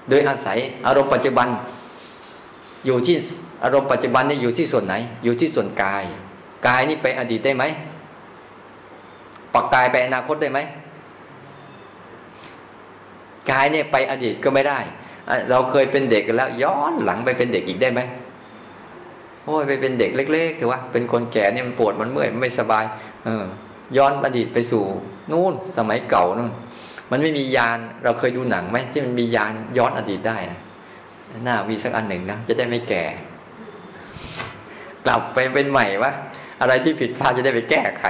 [0.09, 0.57] โดยอาศัย
[0.87, 1.47] อารมณ์ปัจจุบัน
[2.85, 3.15] อยู่ที่
[3.63, 4.93] อารมณ์ปัจจุบันนี่อยู่ที่ส่วนไหน
[5.23, 6.03] อยู่ที่ส่วนกาย
[6.67, 7.63] กายนี่ไปอดีตได้ไหม
[9.53, 10.59] ปักกายไปอนาคตได้ไหม
[13.51, 14.79] กายเนี่ยไปอดีตก็ไม่ได้
[15.49, 18.01] เราเคยเป็นเด็กแล้ว ย้อนหลังไปเป็นเด็กอีกได้ไหม
[19.49, 22.85] อ้ยไปเป็นเด็กเล็กๆถือว่าเป็นคนแก่เนี่ยมันปวดมันเมื่อยมันไม่สบาย
[23.25, 23.43] เออ
[23.97, 24.83] ย้อนอดีตไปสู่
[25.31, 26.51] นู่นสมัยเก่านู่น
[27.11, 30.59] มันไม่มียานเราเคยดูหนังไหมที่มันมียานย้อนอดีตได้นะ
[31.43, 33.03] หน้าวีสักอันหนึ่งนะจะได้ไม่แก่
[35.05, 36.11] กลับไปเป็นใหม่วะ
[36.61, 38.03] อะไรที่ผิดพลาดจะได้ไปแก้ไข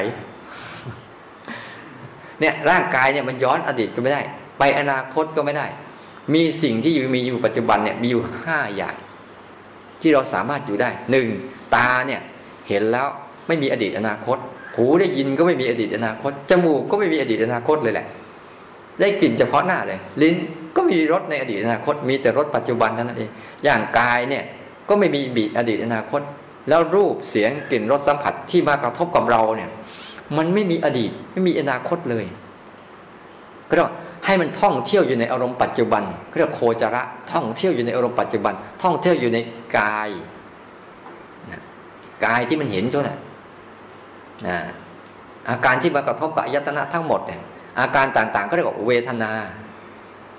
[2.40, 4.22] เนี่ยร่างกายเนี่ยมันย้อนอดีตก็ไม่ได้
[4.60, 5.66] ไปอนาคตก็ไม่ได้
[6.34, 8.96] มีสิ่งที่อยู่มีอยู่ปัจจุบันเนี่ยมีอยู่ห้าอย่าง
[10.02, 11.28] ที่เราสามารถอยู่ได้หนึ่ง
[11.76, 12.22] ตาเนี่ย
[12.70, 13.08] เห็นแล้ว
[13.48, 14.38] ไม่มีอดีตอนาคต
[14.76, 18.08] หูได้ยินก็ไม่มีอดีตอนาคต จมูกก็ไม่มีอดีตอนาคตเลยแหละ
[19.00, 20.36] ได้กลิ่นเฉพาะหน้าเลย ลิ้น
[20.76, 23.30] ก็มีรสในอดีตอนาคต มีแต่รสปัจจุบันเท่านั้นเอง
[23.64, 24.44] อย่างกายเนี่ย
[24.90, 26.22] ก็ไม่มีบีอดีตอนาคต
[26.70, 29.70] แล้วรูปเสียงกลิ่นรสสัมผัสที่มากระทบกับเราเนี่ย
[30.38, 32.26] มันไม่มีอดีตไม่มีอนาคตเลย
[33.70, 33.86] ก็ต้
[34.26, 36.04] ให้มันท่องเที่ยวอยู่ในอารมณ์ปัจจุบัน
[36.38, 37.02] เรียกโคจระ
[37.34, 38.54] ท่องเที่ยวอยู่ในอารมณ์ปัจจุบัน
[38.84, 39.38] ท่องเที่ยวอยู่ใน
[39.78, 40.10] กาย
[42.26, 43.02] กายที่มันเห็นจ้ะ
[44.48, 44.58] นะ
[45.50, 47.42] อาการที่มากระทบกับอายตนะทั้งหมดเนี่ย
[47.80, 49.32] อาการต่างๆเขาเรียกว่าเวทนา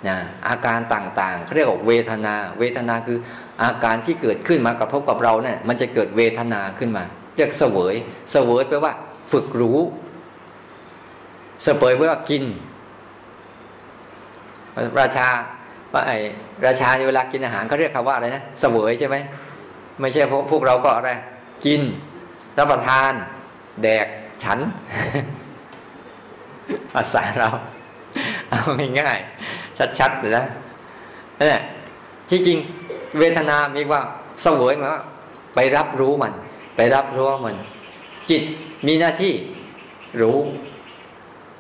[0.09, 0.17] นะ
[0.49, 3.19] อาการต่างๆเขาเรียกว่าเวทนา เวทนาคือ
[3.63, 7.05] อาการที่เกิดขึ้นมากระทบกับเราเนี่ยมันจะเกิดเวทนาขึ้นมา
[7.37, 7.95] เรียกเสวย
[8.33, 8.93] เสวยแปลว่า
[9.33, 9.79] ฝึกรู้
[11.65, 12.45] เสวยแปลว่ากิน
[15.01, 15.29] ราชา
[15.93, 16.19] ว่าไอ้
[16.67, 19.17] ราชาเวลากินอาหารเขาเรียกคำว่าอะไรนะเสวยใช่ไหม
[20.01, 21.11] ไม่ใช่พวกพวกเราก็อะไร
[21.67, 21.81] กิน
[22.59, 23.13] รับประทาน
[23.83, 24.07] แดก
[24.45, 24.59] ฉัน
[26.93, 27.49] ภาษาเรา
[28.49, 28.61] เอา
[28.99, 30.45] ง่ายๆชัดๆเลยนะ
[31.41, 31.61] นี่
[32.31, 32.59] ที่จริง
[33.19, 34.03] เวทนามีว่า
[34.43, 35.03] เสวยหมายว่า
[35.55, 36.33] ไปรับรู้มัน
[36.77, 37.57] ไปรับรู้มัน
[38.31, 38.43] จิต
[38.87, 39.33] มีหน้าที่
[40.21, 40.39] รู้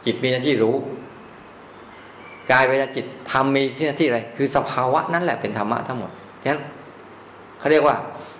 [0.05, 0.75] จิตมีหน้าที่รู้
[2.53, 6.11] กายเวทนาจิตทำมีที่น้าที่อะไร คือสภาวะนั่นแหละเป็นธรรมะทั้งหมด
[6.43, 6.61] ฉะนั้น
[7.59, 7.97] เขาเรียกว่า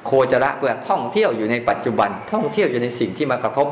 [0.07, 3.69] โคจระเพื่อท่องเที่ยวอยู่ในปัจจุบัน ท่องเที่ยวอยู่ในสิ่งที่มากระทบ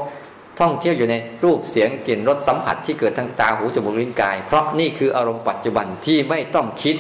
[0.61, 1.15] ท่องเที่ยวอยู่ใน
[1.45, 6.97] รูปเสียงกลิ่นรสสัมผัสที่เกิดทางตาหูจมูกลิ้นกาย เพราะนี่คืออารมณ์ปัจจุบันที่ไม่ต้องคิด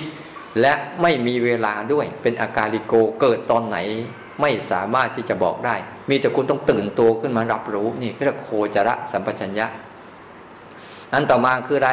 [0.60, 0.72] และ
[1.02, 3.76] ไม่มีเวลาด้วยเป็นอาการลิโกเกิดตอนไหน
[4.40, 5.74] ไม่สามารถที่จะบอกได้
[6.10, 9.66] มีแต่คุณต้องตื่นตัวขึ้นมารับรู้นี่เรียกโคจระสัมปชัญญะ
[11.12, 11.90] อันต่อมาคืออะไร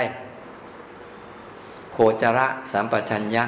[1.95, 3.43] โคจระสัมปชัญญะ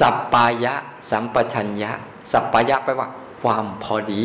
[0.00, 0.74] สัปปายะ
[1.10, 1.92] สัมปชัญญะ
[2.32, 3.08] สัปปายะแปลว่า
[3.42, 4.24] ความพอดี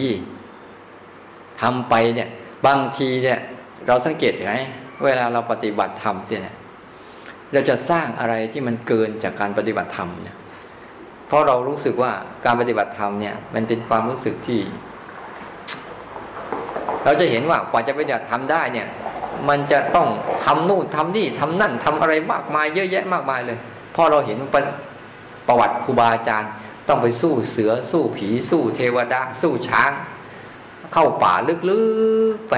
[1.62, 2.30] ทำไปเนี่ย
[2.66, 3.40] บางทีเนี่ย
[3.88, 4.54] เราสังเกตไหม
[5.04, 6.56] เวลาเราปฏิบัติธรรมเนี่ย
[7.52, 10.38] เราจะสร้างอะไรที่มันเกินจากการปฏิบัติธรรมเนี่ย
[11.28, 12.12] เพราะเรารู้สึกว่า
[12.46, 14.62] การปฏิบัติธรรมเนี่ย มันเป็นความรู้สึกที่
[17.04, 18.88] เราจะเห็นว่ากว่าจะปฏิบัติธรรมได้เนี่ย
[19.50, 20.08] มันจะต้อง
[20.46, 23.58] ทำนู่นทำนี่ทำนั่นทำอะไรมากมายเยอะแยะมากมายเลย
[23.96, 24.38] พอเราเห็น
[25.48, 26.52] ประวัติครูบาอาจารย์
[26.88, 29.92] ต้องไปสู้เสือสู้ผี สู้เทวดา สู้ช้าง
[30.94, 31.34] เข้าป่า
[31.70, 31.82] ลึ
[32.36, 32.56] กๆไป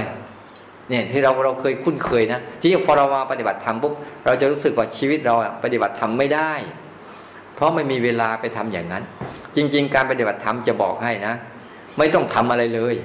[0.90, 3.94] เนี่ยที่เราเราเคยคุ้นเคยนะที่พอเรามาปฏิบัติธรรมปุ๊บ
[4.26, 6.52] เราจะรู้สึกว่าชีวิตเราปฏิบัติธรรมไม่ได้
[7.56, 9.04] เพราะไม่มีเวลาไปทำอย่างนั้น
[9.56, 11.34] จริง ๆ การปฏิบัติธรรมจะบอกให้นะ
[11.98, 12.96] ไม่ต้องทำอะไรเลย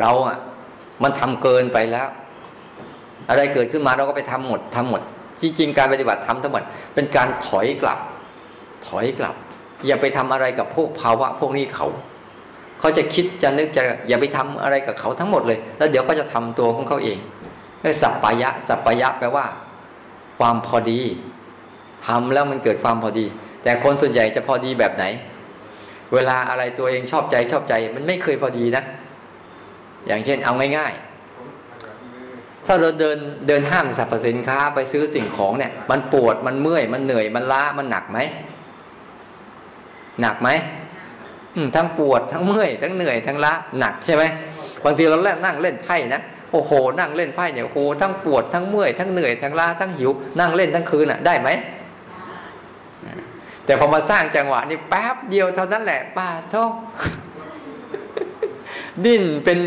[0.00, 0.36] เราอะ
[1.02, 2.08] มันทำเกินไปแล้ว
[3.28, 5.02] อะไรเกิดขึ้นมาเราก็ไปทำหมดทำหมด
[5.42, 6.62] จริงๆการปฏิบัติธรรมทั้งหมด
[6.94, 7.98] เป็นการถอยกลับ
[8.86, 9.34] ถอยกลับ
[9.86, 11.86] อย่าไปทำอะไรกับพวกภาวะพวกนี้เขา
[12.80, 17.18] เขาจะคิดจะนึกจะอย่าไปทำอะไรกับเขาทั้งหมดเลย แล้วเดี๋ยวก็จะทำตัวของเขาเอง
[17.82, 19.46] นี่สัพปายะ สัพปายะแปลว่า
[20.38, 21.00] ความพอดี
[22.06, 23.26] ทำแล้วมันเกิดความพอดี
[23.62, 25.04] แต่คนส่วนใหญ่จะพอดีแบบไหน
[26.14, 28.82] เวลาอะไรตัวเองชอบใจชอบใจ มันไม่เคยพอดีนะ
[30.06, 38.18] อย่างเช่นเอาง่ายๆ ถ้าเราเดินเดินห้างสรรพสินค้าไปซื้อสิ่งของเนี่ย มันปวดมันเมื่อย มันเหนื่อยมันล้ามันหนักไหม
[40.20, 40.48] หนักไหม
[41.76, 44.24] ทั้งปวดทั้งเมื่อยทั้งเหนื่อยทั้งล้าหนักใช่ไหม
[44.84, 46.20] บางทีเราเล่นนั่งเล่นไพ่นะ
[46.52, 51.48] โอ้โห นั่งเล่นไพ่เนี่ยโอ้โหทั้งปวดทั้งเมื่อยทั้งเหนื่อยทั้งล้าทั้งหิว นั่งเล่นทั้งคืนอะได้ไหม
[53.64, 56.72] แต่พอมาสร้างจังหวะนี่แป๊บเดียวเท่านั้นแหละป้าท้อง
[59.04, 59.58] ดิ้นเป็น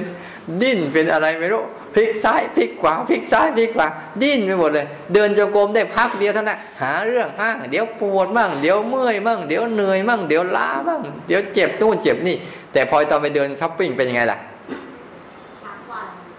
[0.62, 1.64] ดิ้นเป็นอะไรไม่รู้
[1.96, 3.88] พลิกซ้ายพลิกขวาพลิกซ้ายพลิกขวา
[4.22, 12.36] ดิ้นไปหมดเลย เดินจงกรมได้พักเดียวเท่านั้นหาเรื่องห้างเดี๋ยวปวดมั่งเดี๋ยวเมื่อยมั่งเดี๋ยวเหนื่อยมั่งเดี๋ยวล้ามั่งเดี๋ยวเจ็บนู่นเจ็บนี่
[12.74, 14.40] แต่พอตอนไปเดินช้อปปิ้งเป็นยังไงล่ะ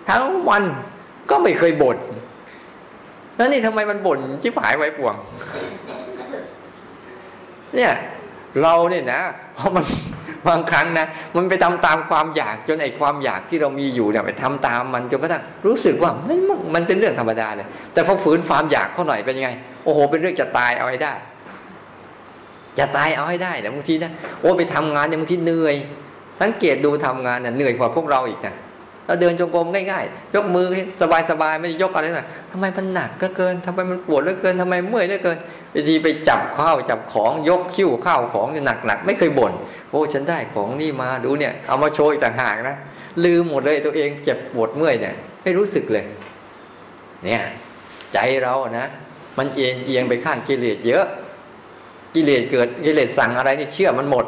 [0.09, 0.65] ทั้งวัน
[1.31, 1.99] ก็ไม่เคยบ่น
[3.37, 5.15] แล้วนี่ทำไมมันบ่นชิบหายไว้ป่วง
[7.75, 7.93] เนี่ย
[8.63, 9.21] เราเนี่ยนะ
[9.55, 9.85] เพราะมัน
[10.49, 16.39] บางครั้งนะมันไปทำตามความอยากจนไอ้ความอยากที่เรามีอยู่เนี่ยไปทำตามมันจนกระทั่งรู้สึกว่ามัน
[16.75, 19.51] มันเป็นเรื่องธรรมดาเลยแต่พอฝืนความอยากเขาหน่อยเป็นยังไง
[19.85, 21.13] โอ้โห เป็นเรื่องจะตายเอาให้ได้
[22.79, 25.77] จะตายเอาให้ได้แต่บางทีนะโอ้ไปทำงานเนี่ยบางทีเหนื่อย
[26.41, 28.55] สังเกตดูทำงานเนี่ยเหนื่อยกว่าพวกเราอีกนะ
[29.07, 30.67] เราเดินจงกรมง่ายๆ ยกมือ
[31.01, 31.03] ส
[31.43, 35.39] บายๆ ไม่ยกอะไรหน่อยทำไมมันหนักก็เกินทำไมมันปวดเหลือเกินทำไมเมื่อยเหลือเกิน
[35.75, 39.53] บางทีไปจับข้าวจับของยกคิ้วข้าวของเนี่ยหนักๆไม่เคยบ่น
[39.95, 42.77] อ้ฉันได้ของนี่มาดูเนี่ย เอามาโชว์อีกต่างหากนะ
[43.25, 46.05] ลืมหมดเลยตัวเองเจ็บปวดเมื่อยเนี่ย ไม่รู้สึกเลย
[47.25, 47.43] เนี่ย
[48.13, 48.87] ใจเรานะ
[49.39, 51.07] มันเอียงเอียงไปข้างกิเลสเยอะ
[52.15, 54.27] กิเลสเกิดกิเลสสั่งอะไรนี่เชื่อมันหมด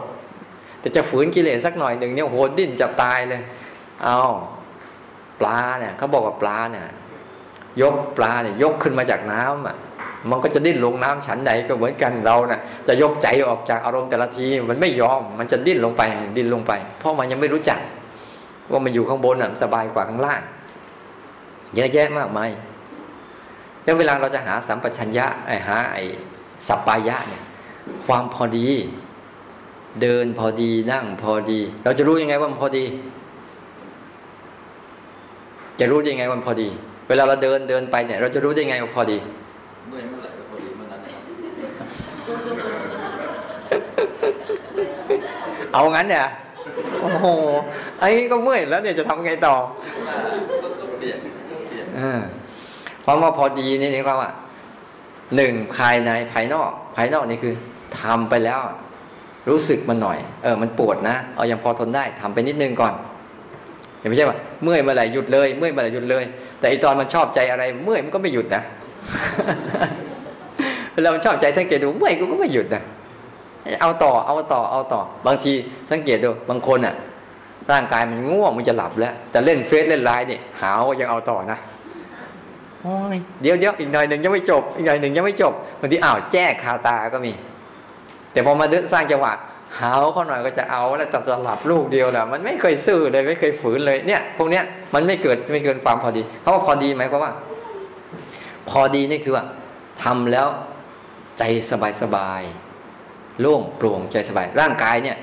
[0.81, 3.43] แต่จะฝืนกิเลสสักหน่อยหนึ่งเนี่ยโหดิ้นจะตายเลย
[4.05, 4.21] เอา
[5.41, 6.87] ปลาเนี่ยเขาบอกว่าปลาเนี่ย
[7.81, 9.77] ยกปลาเนี่ยยกขึ้นมาจากน้ำอะ
[10.31, 16.03] มันก็จะดิ้นลงน้ำฉันไหนก็เหมือนกันเราเนะ่ะจะยกใจออกจากอารมณ์แต่ละที มันไม่ยอมมันจะดิ้นลงไป
[16.37, 17.81] ดิ้นลงไป เพราะมันยังไม่รู้จัก
[18.71, 20.43] ว่ามันอยู่ข้างบนน่ะสบายกว่าข้างล่าง
[21.75, 22.51] เยอะแยะมากมาย
[23.85, 26.03] แล้วเวลาเราจะหาสัมปชัญญะไอ้หาไอ้
[26.69, 27.43] สัปปายะเนี่ย
[28.07, 28.67] ความพอดี
[30.03, 32.85] เดินพอดีนั่งพอดี เราจะรู้ยังไงว่ามันพอดี
[35.81, 36.69] จะรู้ยังไงว่ามันพอดี
[37.09, 39.19] เวลาเราเดินเดินไปเนี่ย เราจะรู้ได้ไงว่าพอดี
[39.89, 41.01] เมื่อเมื่อไหร่พอดีเมื่อนั้น
[45.77, 46.27] เอางั้นเนี่ย
[47.01, 47.27] โอ้โห
[48.01, 49.55] ไอ้ก็เมื่อยแล้วเนี่ยจะทำไงต่อ
[53.05, 54.31] ความว่าพอดีนี่นี่ความว่า
[55.37, 57.55] หนึ่งภายในภายนอก ภายนอกนี่คือ
[58.01, 58.61] ทำไปแล้ว
[59.49, 62.95] รู้สึกมันหน่อย เออ มันปวดนะเอายังพอทนได้ทำไปนิดนึงก่อน
[63.99, 66.25] อย่าไม่ใช่ว่าเมื่อยเมื่อไหร่หยุดเลยเมื่อยเมื่อไหร่หยุดเลย
[66.61, 68.63] แต่อีตอนมันชอบใจอะไร เมื่อยมันก็ไม่หยุดนะ
[70.93, 72.83] เวลามันชอบใจสังเกตดูเมื่อยก็ไม่หยุดนะ
[73.81, 75.53] เอาต่อเอาต่อเอาต่อ บางที
[75.91, 76.95] สังเกตดูบางคนอะ
[77.73, 81.59] ร่างกายมันง่วงมันจะหลับแล้ว แต่เล่นเฟซเล่นไลน์เนี่ยหาวยังเอาต่อนะ
[82.83, 87.33] โอ้ยเดี๋ยวเดี๋ยวอีกหน่อยหนึ่งยังไม่จบ อีกหน่อยหนึ่งยังไม่จบบางทีอ้าวแจ้คาตาก็มี
[88.33, 89.33] แต่พอมาเดินสร้างจังหวะ
[89.79, 94.65] หาวเขาหน่อยก็จะเอาแล้วแต่หลับลูกเดียวแหละมันไม่เคยซื่อเลยไม่เคยฝืนเลยเนี่ยพวกเนี้ย
[94.95, 97.33] มันไม่เกิดไม่เกินความพอดีเขาว่าพอดีไหมเขาว่า
[98.71, 99.45] พอดีนี่คือว่า
[100.03, 100.49] ทำแล้ว
[101.39, 102.43] ใจสบายสบาย
[103.41, 105.17] โล่งโปร่งใจสบาย ร่างกายเนี่ย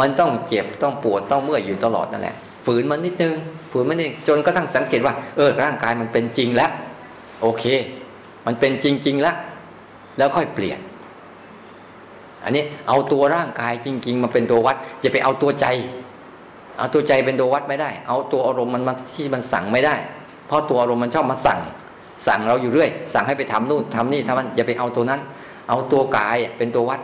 [0.00, 2.34] มันต้องเจ็บต้องปวดต้องเมื่อยอยู่ตลอดนั่นแหละ
[2.66, 3.34] ฝืนมันนิดนึง
[3.70, 6.70] ฝืนมันนิดจนก็ทั้งสังเกตว่า เออ ร่างกายมันเป็นจริงแล้ว
[7.42, 7.64] โอเค
[8.46, 9.36] มันเป็นจริง ๆ แล้ว
[10.18, 10.80] แล้วค่อยเปลี่ยน
[12.44, 15.66] อันนี้เอาตัวร่างกายจริง ๆ มาเป็นตัววัดอย่าไปเอาตัวใจ
[16.78, 19.94] เอาตัวใจเป็นตัววัดไม่ได้ เอาตัวอารมณ์มันมาที่มันสั่งไม่ได้
[20.46, 21.60] เพราะตัวอารมณ์มันชอบมาสั่ง
[22.26, 25.20] สั่งเราอยู่เรื่อย สั่งให้ไปทำนู่นทำนี่ทำนั้นอย่าไปเอาตัวนั้น
[25.68, 27.00] เอาตัวกายเป็นตัววัด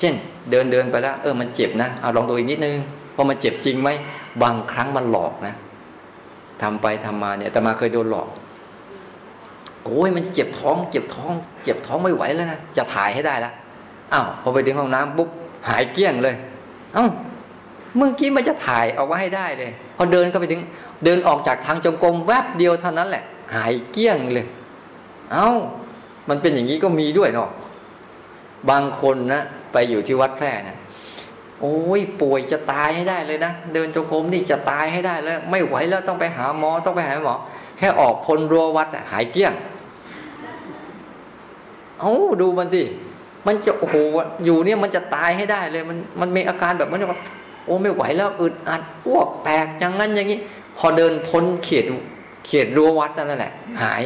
[0.00, 0.14] เช่น
[0.50, 2.74] เดินเดินไปแล้ว เออมันเจ็บนะเอาลองดูอีกนิดนึง
[3.14, 3.90] พอมันเจ็บจริงไหม
[4.42, 5.54] บางครั้งมันหลอกนะ
[6.62, 8.28] ทำไปทำมาเนี่ยแต่มาเคยโดนหลอก
[9.84, 11.32] โอ้ยมันเจ็บท้อง เจ็บท้อง
[11.64, 13.52] เจ็บท้องไม่ไหวแล้วนะจะถ่ายให้ได้ละ
[14.12, 15.28] อ้าวพอไปถึงห้องน้ำปุ๊บ
[15.68, 16.34] หายเกลี้ยงเลย
[16.94, 17.06] เอ้า
[17.96, 20.60] เมื่อกี้มันจะถ่ายเอาไว้ให้ได้เลย พอเดินเข้าไปถึง
[21.04, 23.24] เดินออกจากทางจงกรมแวบเดียวเท่านั้นแหละ
[23.54, 24.46] หายเกลี้ยงเลย
[25.32, 25.50] เอา้า
[26.28, 27.48] มันเป็นอย่างนี้ก็มีด้วยเนาะ
[28.70, 29.42] บางคนนะ
[29.76, 30.76] ไปอยู่ที่วัดแพร่นะ
[31.60, 37.36] โอ้ยป่วยจะตายให้ได้เลยนะ เดินจงกรมนี่จะตายให้ได้แล้ว ไม่ไหวแล้วต้องไปหาหมอต้องไปหาหมอ
[37.78, 39.52] แค่ออกพลรัววัดหายเกลี้ยง
[42.00, 42.82] เอาดูมันสิ
[43.46, 43.96] มันจะโอ้โห
[44.44, 47.20] อยู่เนี่ยมันจะตายให้ได้เลย มันมันมีอาการแบบมันว่า
[47.64, 50.38] โอ้ไม่ไหวแล้วอึดอัดอ้วกแตกอย่างนั้นอย่างนี้
[50.78, 51.84] พอเดินพ้นเขต
[52.46, 53.52] เขตรั้ววัดนั่นแหละ
[53.82, 54.02] หาย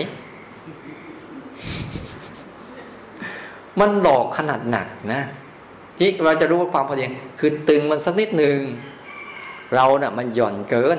[3.81, 5.23] มันหลอกขนาดหนักนะ
[6.01, 7.05] ที่เราจะรู้ว่าความพอดี
[7.41, 8.59] คือตึงมันสักนิดหนึ่ง
[9.75, 10.99] เราเนะ่ะมันหย่อนเกิน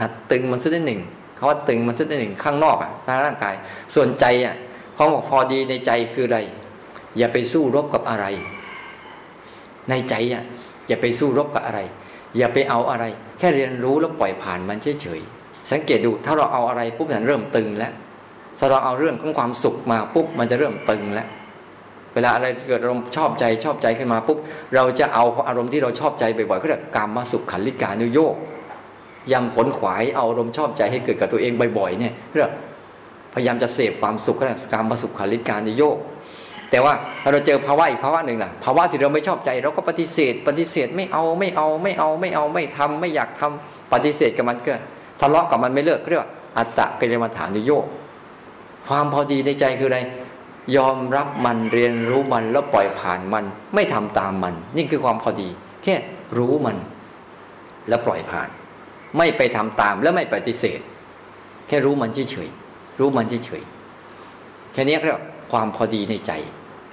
[0.00, 1.00] หัดตึงมันสักนิดหนึ่ง
[1.36, 3.54] เขาว่าตึงมันสักนิดหนึ่งข้างนอกอะ่ะร่างกาย
[3.94, 4.54] ส่วนใจอะ่ะ
[4.94, 6.38] เขาบอกพอดีในใจคืออะไร
[7.18, 8.26] อย่าไปสู้รบกับอะไร
[9.90, 10.42] ในใจอะ
[10.88, 11.80] อย่าไปสู้รบกับอะไร
[12.38, 13.04] อย่าไปเอาอะไร
[13.38, 17.92] แค่เรียนรู้แล้วปล่อยผ่านมันเฉยๆสังเกตดูถ้าเราเอาอะไรปุ๊บนั้นเริ่มตึงแล้ว
[18.58, 21.28] ถ้าเราเอาเรื่องของความสุขมาปุ๊บมันจะเริ่มตึงแล้ว
[22.14, 24.38] เวลาอะไรเกิดอารมณ์ชอบใจชอบใจขึ้นมาปุ๊บ
[24.74, 28.34] เราจะเอาอารมณ์ที่เราชอบใจบ่อยๆก็เรียกกรรมมาสุขขันลิกานุโยก
[29.32, 32.52] ยังขนขวายเอาอารมณ์ชอบใจให้เกิดกับตัวเองบ่อยๆเนี่ยเรียก
[33.34, 35.98] พยายามจะเสพความสุขก็เรียกกรรมมาสุขขันลิกานุโยก
[36.70, 44.74] แต่ว่าถ้าเราเจอภาวะอีกภาวะหนึ่งล่ะภาวะที่เราไม่ชอบใจเราก็ปฏิเสธ ปฏิเสธไม่เอาไม่เอาไม่เอาไม่เอาไม่ทำไม่อยากทำปฏิเสธกับมันเก็
[45.20, 47.84] ทะเลาะกับมันไม่เลิกเรียกว่าอัตตะกิลมัฐานุโยก
[48.88, 49.98] ความพอดีในใจคืออะไร
[50.76, 53.44] ยอมรับมันเรียนรู้มันแล้วปล่อยผ่านมัน
[53.74, 55.48] ไม่ทำตามมัน นี่คือความพอดี
[55.84, 55.94] แค่
[56.38, 56.76] รู้มัน
[57.88, 58.48] แล้วปล่อยผ่าน
[59.18, 60.80] ไม่ไปทำตามแล้วไม่ปฏิเสธ
[61.68, 65.20] แค่รู้มันเฉยๆรู้มันเฉยๆแค่นี้เรียก
[65.52, 66.32] ความพอดีในใจ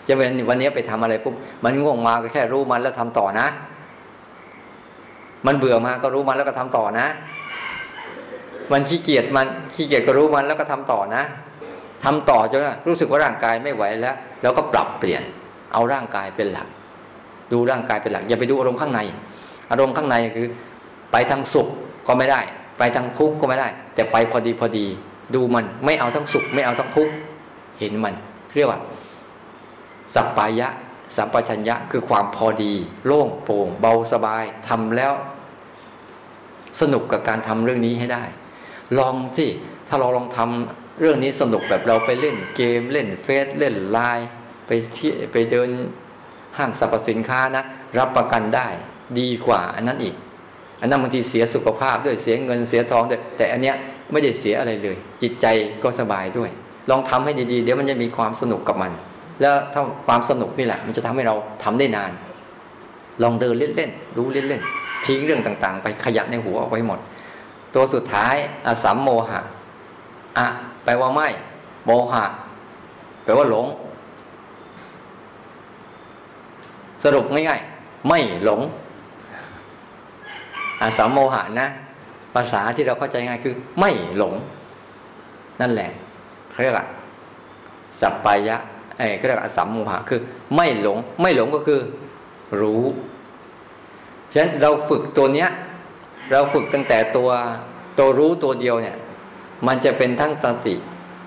[0.08, 3.48] จะเป็นวันนี้ไปทำอะไรปุ๊บมันง่วงมาก็แค่รู้มันแล้วทำต่อนะ
[5.46, 7.08] มันเบื่อมาก็รู้มันแล้วก็ทำต่อนะ
[8.72, 11.24] มันขี้เกียจมันขี้เกียจก็รู้มันแล้วก็ทำต่อนะ
[12.04, 15.24] ทำต่อจนรู้สึกว่าร่างกายไม่ไหวแล้วแล้วก็ปรับเปลี่ยน
[15.74, 16.68] เอาร่างกายเป็นหลัก
[17.52, 19.02] ดูร่างกายเป็นหลัก อย่าไปดูอารมณ์ข้างใน
[19.72, 20.48] อารมณ์ข้างในคือ
[21.12, 21.68] ไปทางสุข
[22.08, 22.42] ก็ไม่ได้
[22.78, 24.86] ไปทางทุกข์ก็ไม่ได้ แต่ไปพอดีพอดี
[25.36, 27.14] ดูมันไม่เอาทั้งสุข ไม่เอาทั้งทุกข์
[27.80, 28.14] เห็นมัน
[28.56, 28.80] เรียกว่า
[30.14, 30.68] สัปปายะ
[31.16, 32.74] สัมปชัญญะคือความพอดี
[33.06, 35.14] โล่งโปร่ง เบาสบายทำแล้ว
[36.82, 38.24] สนุกกับการทำเรื่องนี้ให้ได้
[38.98, 39.50] ลองที่
[39.88, 44.28] ถ้าเราลองทำ เรื่องนี้สนุกแบบเราไปเล่นเกมเล่นเฟซเล่นไลน์
[44.68, 45.70] ไปที่ไปเดิน
[46.58, 47.64] ห้างสรรพสินค้านะ
[48.00, 48.68] รับประกันได้
[49.20, 50.16] ดีกว่าอันนั้นอีก
[50.82, 53.76] อันนั้นบางทีเสียสุขภาพด้วยเสียเงินเสียทองด้วยแต่อันเนี้ย
[54.12, 55.46] ไม่ได้เสียอะไรเลย จิตใจ
[55.84, 56.50] ก็สบายด้วย
[56.90, 58.92] ลองทำให้ดีๆ เดี๋ยวมันจะมีความสนุกกับมัน
[59.42, 62.12] แล้วถ้าความสนุกนี่แหละ มันจะทำให้เราทำได้นาน
[63.24, 67.00] ลองเดินเล่นๆรู้เล่นๆทิ้งเรื่องต่างๆ ไปขยะในหัวเอาไว้หมด
[67.74, 68.36] ตัวสุดท้าย
[68.68, 69.42] อสัมโมหะ
[70.38, 70.48] อะ
[70.84, 71.28] แปลว่าไม่
[71.86, 72.26] โมหะ
[73.24, 73.68] แปลว่าหลง
[77.04, 78.62] สรุปง่ายๆ ไม่หลง
[80.82, 81.68] อาสามโมหะนะ
[82.34, 84.34] ภาษาที่เราเข้าใจง่ายคือ ไม่หลง
[85.62, 85.90] นั่นแหละ
[86.52, 86.88] เขาเรียกว่า
[88.02, 88.56] สัพพายะ
[88.98, 90.20] ไอ้เขาเรียกว่าสัมโมหะคือ
[90.56, 91.80] ไม่หลง ไม่หลงก็คือ
[92.62, 92.84] รู้
[94.32, 95.50] ฉะนั้นเราฝึกตัวเนี้ย
[96.32, 97.30] เราฝึกตั้งแต่ตัว
[98.00, 98.98] ตัวรู้ตัวเดียวเนี่ย
[99.68, 100.76] มันจะเป็นทั้งสติ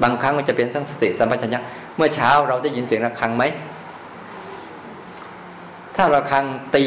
[0.02, 1.60] บางครั้งมันจะเป็นทั้งสติสัมปชัญญะ
[1.96, 3.44] เมื่อเช้าเราได้ยินเสียงระฆังไหม
[5.96, 6.44] ถ้าระฆัง
[6.76, 6.86] ตี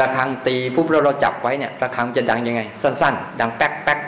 [0.00, 3.98] ระฆังตีปุ๊บเราเราจับไว้เนี่ยระฆังจะดังยังไง สั้น ๆ ดังแป๊กแป๊ก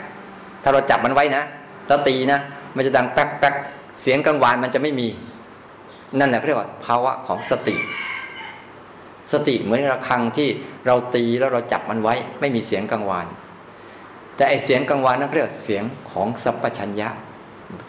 [0.63, 1.43] ถ้าเราจับมันไว้นะ
[1.87, 2.39] แล้วตีนะ
[2.77, 3.55] มันจะดังแป๊กแป๊ก
[4.03, 5.09] เสียงกังวานมันจะไม่มี
[6.19, 7.77] นั่นแหละเรียกว่าภาวะของสติ
[9.33, 10.49] สติเหมือนระฆังที่
[10.87, 13.27] เราตีแล้วเราจับมันไว้ ไม่มีเสียงกังวาน
[14.37, 17.09] แต่ไอเสียงกังวานนั่นเรียกเสียงของสัพพัญญะ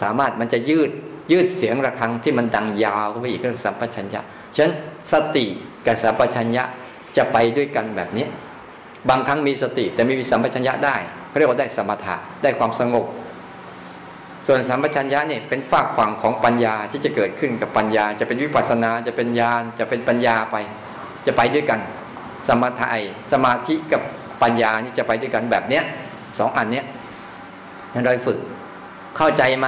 [0.01, 0.89] สามารถมันจะยืด
[1.31, 4.21] ยืดเสียงระฆังที่มันดังยาวไปอีกเรื่องสัพพัญญะ
[4.55, 4.73] ฉะนั้น
[5.11, 5.45] สติ
[5.85, 6.63] กับสัพพัญญะ
[7.17, 8.25] จะไปด้วยกันแบบนี้
[9.09, 10.95] บางครั้งมีสติแต่ไม่มีสัมปชัญญะได้
[11.27, 13.05] เขาเรียกว่าได้สมถะได้ความสงบ
[14.47, 20.55] ส่วนสัมปชัญญะเนี่ยเป็นฝากฝั่งของปัญญาที่จะเกิดขึ้นกับปัญญา จะเป็นวิปัสสนาจะเป็นญาณจะเป็นปัญญาไป
[21.25, 21.79] จะไปด้วยกัน
[22.47, 22.95] สมถะไอ
[23.31, 24.01] สมาธิกับ
[24.41, 25.83] ปัญญานี่จะไปด้วยกันแบบเนี้ย
[26.39, 26.85] สองอันเนี้ย
[27.93, 28.37] นั่นเราฝึก
[29.17, 29.67] เข้าใจไหม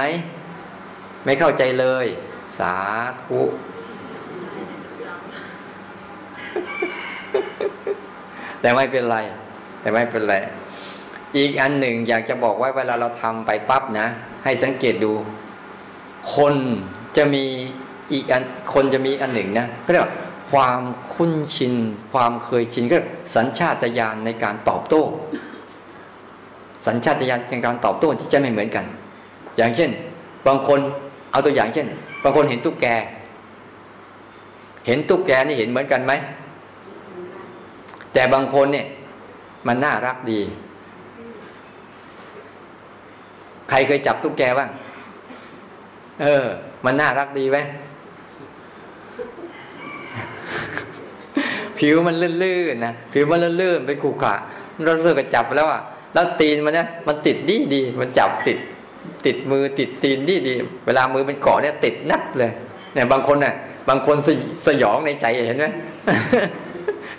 [1.24, 2.06] ไม่เข้าใจเลย
[2.58, 2.74] สา
[3.24, 3.40] ธุ
[8.60, 9.18] แต่ไม่เป็นไร
[9.80, 10.34] แต่ไม่เป็นไร
[11.36, 14.06] อีกอันหนึ่งอยากจะบอกไว้เวลาเราทำไปปั๊บนะ
[14.44, 15.12] ให้สังเกตดู
[16.36, 16.54] คน
[17.16, 17.44] จะมี
[18.12, 18.42] อีกอัน
[18.74, 20.04] คนจะมีอันหนึ่งนะก็เรียก
[20.52, 20.80] ความ
[21.14, 21.74] คุ้นชิน
[22.12, 22.98] ความเคยชินก็
[23.34, 25.02] สัญชาตญาณในการตอบโต้
[26.86, 28.84] สัญชาตญาณในการตอบโต้ที่จะไม่เหมือนกัน
[29.56, 29.90] อย่างเช่น
[30.46, 30.80] บางคน
[31.30, 31.86] เอาตัวอย่างเช่น
[32.22, 32.86] บางคนเห็นตุ๊กแก
[34.86, 36.12] เห็นตุ๊กแกนี่เห็นเหมือนกันไหม
[38.12, 38.86] แต่บางคนเนี่ย
[39.66, 40.40] มันน่ารักดี
[43.70, 44.70] ใครเคยจับตุ๊กแกบ้าง
[46.22, 46.44] เออ
[46.84, 47.58] มันน่ารักดีไหม
[51.78, 54.34] ผิวมันลื่นๆนะผิวมันลื่นๆไปขูขระ
[54.84, 55.80] เราเสือกจับแล้วอะ
[56.14, 58.58] แล้วตีนมันเนี่ยมันติดดีดีมันจับติด
[59.26, 60.54] ติดมือติดตีนดีดี
[60.86, 62.50] เวลามือมันเกาะเนี่ยติดนักเลย
[62.94, 63.54] เนี่ยบางคนเนี่ย
[63.88, 64.16] บางคน
[64.66, 65.66] สยองในใจเห็นไหม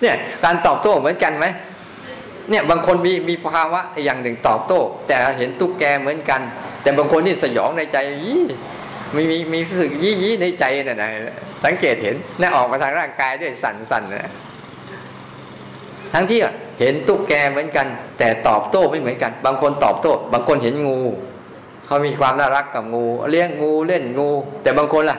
[0.01, 1.45] เนี่ยการตอบโต้เหมือนกันไหม
[2.49, 6.41] เนี่ยบางคนมีมีภาวะอย่างหนึ่งตอบโต้ แต่เห็นตุ๊กแกเหมือนกัน
[6.81, 8.43] แต่บางคนนี่สยองในใจยี่
[9.15, 11.09] มีมีมีรู้สึกยี่ยี่ในใจน่ะนะ
[11.65, 14.31] สังเกตเห็นนี่ออกมาทางร่างกายด้วยสั่นสั่นนะ
[16.15, 16.39] ทั้งที่
[16.79, 17.87] เห็นตุ๊กแกเหมือนกัน
[18.19, 20.99] แต่ตอบโต้ไม่เหมือนกัน บางคนตอบโต้ บางคนเห็นงู
[21.85, 24.29] เขามีความน่ารักกับงู เลี้ยงงูเล่นงู
[24.63, 25.17] แต่บางคนล่ะ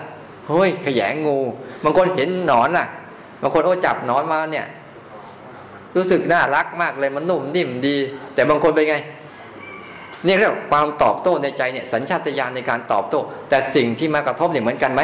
[0.48, 1.36] เฮ้ยขยงงู
[1.84, 2.86] บางคนเห็นหนอนล่ะ
[3.42, 4.66] บางคนโอ้จับหนอนมาเนี่ย
[5.96, 7.96] รู้สึกน่ารักมากเลยมันนุ่มนิ่มดี
[8.34, 8.96] แต่บางคนเป็นไง
[10.26, 15.02] นี่เรียกความตอบโต้ในใจเนี่ยสัญชาตญาณในการตอบโต้ แต่สิ่งที่มากระทบเนี่ยเหมือนกันไหม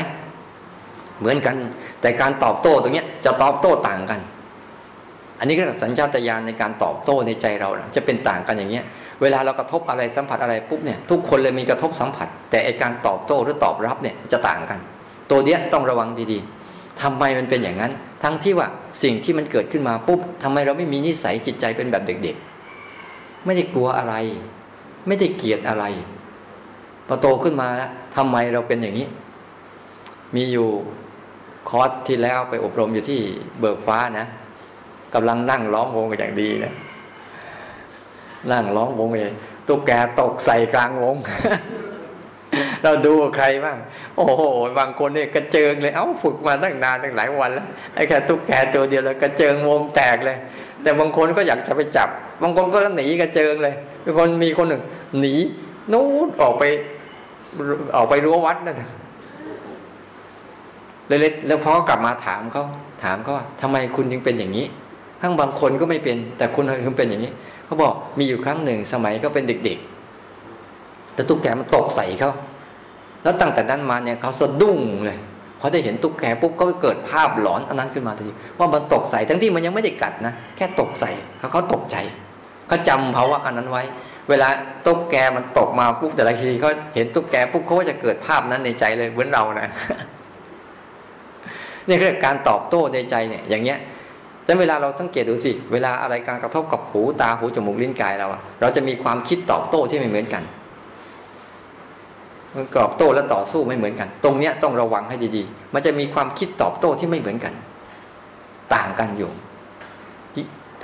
[1.20, 1.55] เหมือนกัน
[2.01, 4.20] แต่การตอบโต้ตรงเนี้ยจะตอบโต้ต่างกัน
[5.43, 8.84] อันนี้ก็สัญชาตญาณในการตอบโต้ในใจเราจะเป็นต่างกันอย่างเงี้ย
[9.22, 14.78] เวลาเรากระทบอะไรสัมผัสอะไรปุ๊บเนี่ยทุกคนเลยมีกระทบสัมผัส แต่ไอการตอบโต้หรือตอบรับเนี่ยจะต่างกัน
[15.30, 18.68] ตัวเนี้ยต้องระวังดีๆทำไมมันเป็นอย่างนั้น ทั้งที่ว่า
[19.03, 24.14] สิ่งที่มันเกิดขึ้นมาปุ๊บทำไมเราไม่มีนิสัยจิตใจเป็นแบบเด็กๆ ไม่ได้กลัวอะไร
[25.07, 25.84] ไม่ได้เกลียดอะไร
[27.07, 29.07] พอโตขึ้นมาแล้วทำไมเราเป็นอย่างนี้
[30.34, 30.68] มีอยู่
[31.68, 33.20] คอร์สที่แล้วไปอบรมอยู่ที่
[33.61, 34.26] เบิกฟ้านะ
[35.14, 36.74] กำลังนั่งร้องวงกันอย่างดีนะ
[38.52, 39.32] นั่งร้องวงเอง
[39.68, 39.90] ตุ๊กแก
[40.20, 41.16] ตกใส่กลางวง
[42.82, 43.78] เราดูใครบ้าง
[44.16, 44.42] โอ้โห
[44.78, 50.36] บางคนเนี่ยกระเจิงเลย เอ้าฝึกมาตั้งนานตั้งหลายวันแล้วไอ้แค่ตุ๊กแกตัวเดียวแล้วกระเจิงวงแตกเลย
[50.82, 52.08] แต่บางคนก็อยากจะไปจับ
[52.42, 54.82] บางคนก็หนีกระเจิงเลยบางคนมีคนหนึ่ง
[55.20, 55.34] หนี
[55.92, 56.64] นู้นออกไป
[57.96, 58.90] ออกไปรั้ววัดนั่นเลย
[61.46, 62.64] แล้วพอกลับมาถามเขา
[63.02, 64.66] ถามเขาว่าทำไมคุณจึงเป็นอย่างนี้
[65.23, 67.33] ทั้งบางคนก็ไม่เป็น แต่คุณถึงเป็นอย่างนี้
[67.66, 72.31] เขาบอกมีอยู่ครั้งหนึ่งสมัยเขาเป็นเด็กๆ แต่ตุ๊กแกมันตกใส่เขา
[73.23, 75.18] แล้วตั้งแต่นั้นมาเนี่ยเขาสะดุ้งเลย
[75.61, 81.97] พอได้เห็นตุ๊กแกปุ๊บก็เกิดภาพหลอนอันนั้นขึ้นมาทันทีว่ามันตกใส่ทั้งที่มันยังไม่ได้กัดนะแค่ตกใส่เขาเขาตกใจ
[82.68, 83.83] เขาจำภาวะอันนั้นไว้
[84.29, 84.49] เวลา
[84.87, 89.68] ตุ๊กแกมันตกมาปุ๊บแต่ละทีเขาเห็นตุ๊กแกปุ๊บเขาก็จะเกิดภาพนั้นในใจเลยเหมือนเรานะ
[91.89, 93.79] นี่เรียกการตอบโต้ในใจเนี่ย อย่างเงี้ย
[94.53, 98.26] แต่เวลาเราสังเกตดูสิ เวลาอะไรการกระทบกับหูตาหูจมูกลิ้นกายเรา
[98.61, 100.42] เราจะมีความคิดตอบโต้ที่ไม่เหมือนกัน
[102.55, 107.55] มันตอบโต้และต่อสู้ไม่เหมือนกัน ตรงเนี้ยต้องระวังให้ดีๆ มันจะมีความคิดตอบโต้ที่ไม่เหมือนกัน
[108.74, 109.30] ต่างกันอยู่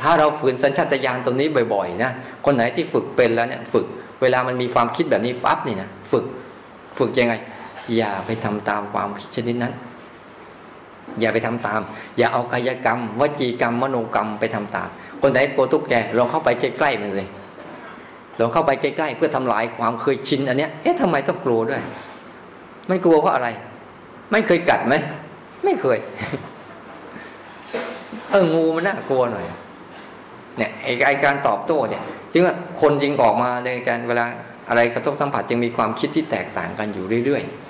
[0.00, 2.10] ถ้าเราฝืนสัญชาตญาณตรงนี้บ่อยๆนะ
[2.44, 3.86] คนไหนที่ฝึกเป็นแล้วเนี่ยฝึก
[4.22, 6.24] เวลามันมีความคิดแบบนี้ปั๊บนี่นะฝึก
[6.98, 7.34] ฝึกยังไง
[7.96, 9.74] อย่าไปทำตามความคิดชนิดนั้น
[11.20, 11.80] อย่าไปทำตาม
[12.18, 14.88] อย่าเอากายกรรม วจีกรรม มโนกรรมไปทำตาม
[15.20, 17.28] คนไหนโกตุกแกลองเข้าไปใกล้ๆมันเลย
[18.40, 21.80] ลองเข้าไปใกล้ๆเพื่อทำลายความเคยชินอันเนี้ยเอ๊ะทำไมต้องกลัวด้วย
[22.88, 23.48] ไม่กลัวเพราะอะไร
[24.32, 24.94] ไม่เคยกัดไหม
[25.64, 25.98] ไม่เคย
[28.30, 29.44] เอองูมันน่ากลัวหน่อย
[30.59, 30.70] เนี่ย
[31.06, 32.02] ไอการตอบโต้เนี่ย
[32.32, 32.42] จึง
[32.80, 34.24] คนจริงออกมาในการเวลา
[34.68, 37.67] อะไรกระทบสัมผัสจึงมีความคิดที่แตกต่างกันอยู่เรื่อยๆ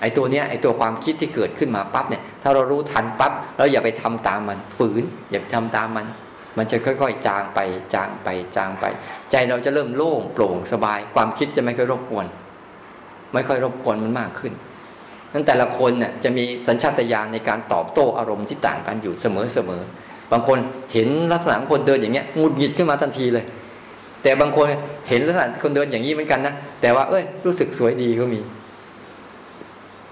[0.00, 6.06] ไอตัวเนี้ยไอตัวความคิดที่เกิดขึ้นมาปั๊บเนี่ย ถ้าเรารู้ทันปั๊บเราอย่าไปทำตามมันฝืน อย่าไปทำตามมัน
[6.58, 7.58] มันจะค่อย ๆ จางไป
[7.94, 8.84] จางไปจางไป
[9.30, 12.26] ใจเราจะเริ่มโล่งโปร่งสบาย ความคิดจะไม่ค่อยรบกวน
[13.34, 14.52] ไม่ค่อยรบกวนมันมากขึ้น
[15.32, 19.82] นั้นแต่ละคนเนี่ยจะมีสัญชาตญาณในการตอบโต้อารมณ์ที่ต่างกันอยู่เสมอเสมอ
[20.32, 20.58] บางคน
[20.92, 23.44] เห็นลักษณะคนเดินอย่างเงี้ยงุดหงิดขึ้นมาทันทีเลย
[24.22, 24.64] แต่บางคน
[25.08, 28.40] เห็นลักษณะคนเดินอย่างนี้เหมือนกันนะแต่ว่าเอ้ยรู้สึกสวยดีก็มี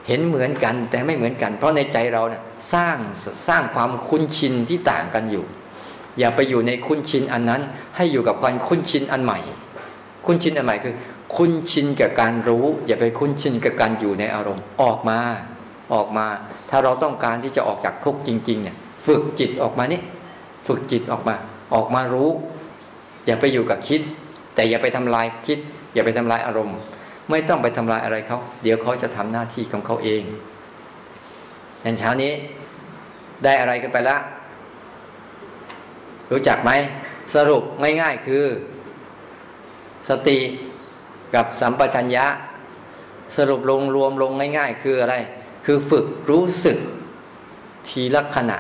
[0.09, 2.43] เห็นเหมือนกันแต่ไม่เหมือนกัน เพราะในใจเราเนี่ย
[2.73, 2.97] สร้าง
[3.49, 5.45] สร้างความคุ้นชินที่ต่างกันอยู่
[6.19, 7.63] อย่าไปอยู่ในคุ้นชินอันนั้น
[7.97, 9.39] ให้อยู่กับความคุ้นชินอันใหม่
[10.27, 10.95] คุ้นชินอันใหม่คือ
[11.37, 15.19] คุ้นชินกับการรู้ อย่าไปคุ้นชินกับการอยู่ในอารมณ์ออกมา
[15.95, 16.27] ออกมา
[16.71, 20.01] ถ้าเราต้องการที่จะออกจากทุกข์จริง ๆ เนี่ย ฝึกจิตออกมานี่
[20.67, 21.37] ฝึกจิตออกมา
[21.75, 22.31] ออกมารู้
[23.27, 24.01] อย่าไปอยู่กับคิด
[24.55, 25.59] แต่อย่าไปทำลายคิด
[25.95, 26.79] อย่าไปทำลายอารมณ์
[27.31, 30.23] ไม่ต้องไปทำลายอะไรเขา เดี๋ยวเขาจะทำหน้าที่ของเขาเอง
[31.83, 32.33] อย่างเช้านี้
[33.45, 34.21] ได้อะไรกันไปแล้ว
[36.33, 36.71] รู้จักไหม
[37.35, 38.45] สรุปง่ายๆคือ
[40.09, 40.39] สติ
[41.35, 42.27] กับสัมปชัญญะ
[43.37, 45.15] สรุปลงรวมลงง่าย ๆ คืออะไร
[45.67, 46.79] คือฝึกรู้สึก
[47.89, 48.59] ทีละขณะ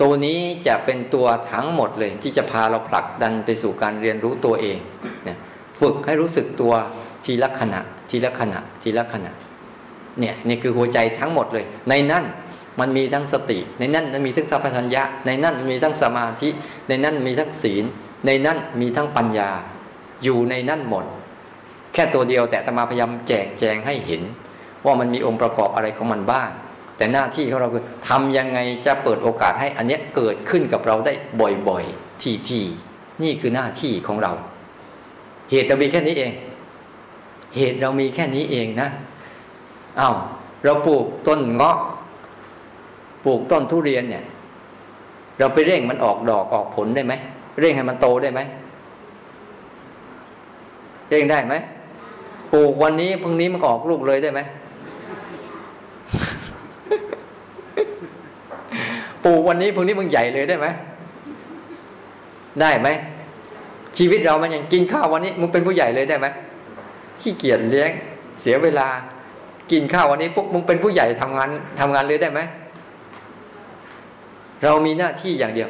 [0.00, 4.78] ตัวนี้จะเป็นตัวทั้งหมดเลย ที่จะพาเราผลักดันไปสู่การเรียนรู้ตัวเอง
[5.24, 5.38] เนี่ย
[5.80, 6.72] ฝึกให้รู้สึกตัว
[7.24, 9.32] ทีละขณะ ทีละขณะ ทีละขณะ
[10.20, 12.24] เนี่ยนี่คือหัวใจทั้งหมดเลย ในนั้น
[12.80, 16.48] มันมีทั้งสติ ในนั้นมันมีทั้งสัพพัญญะ ในนั้นมีทั้งสมาธิ
[16.88, 17.84] ในนั้นมีทั้งศีล
[18.26, 19.50] ในนั้นมีทั้งปัญญา
[20.24, 21.04] อยู่ในนั้นหมด
[21.92, 24.22] แค่ตัวเดียวแต่ตมาพยายามแจกแจงให้เห็น
[24.84, 26.50] ว่ามันมีองค์ประกอบอะไรของมันบ้าง
[26.96, 31.12] แต่หน้าที่ของเราคือทำยังไงจะเปิดโอกาสให้อันนี้เกิดขึ้นกับเราได้
[31.68, 34.32] บ่อยๆ ทีๆนี่คือหน้าที่ของเรา
[35.50, 36.32] เหตุเรามีแค่นี้เอง
[37.56, 38.88] เหตุเรามีแค่นี้เองนะ
[40.00, 40.14] อา้าว
[40.64, 41.76] เราปลูกต้นเงาะ
[43.24, 44.24] ปลูกต้นทุเรียนเนี่ย
[45.38, 47.12] เราไปเร่งมันออกดอกออกผลได้ไหม
[47.60, 48.40] เร่งให้มันโตได้ไหม
[51.10, 51.54] เร่งได้ไหม
[52.52, 54.40] ปลูกวันนี้พรุ่งนี้มันออกลูกเลยได้ไหม
[59.24, 60.66] ปลูกวันนี้พรุ่งนี้มึงใหญ่เลยได้ไหม
[62.60, 62.88] ได้ไหม
[63.98, 66.26] ชีวิตเรามันยังกินข้าววันนี้มึงเป็นผู้ใหญ่เลยได้ไหม
[67.20, 67.90] ขี้เกียจเลี้ยง
[68.40, 68.88] เสียเวลา
[69.72, 71.48] กินข้าววันนี้ปุ๊บมึงเป็นผู้ใหญ่ทำงาน
[71.80, 72.40] ทำงานเลยได้ไหม
[74.64, 75.68] เรามีหน้าที่อย่างเดียว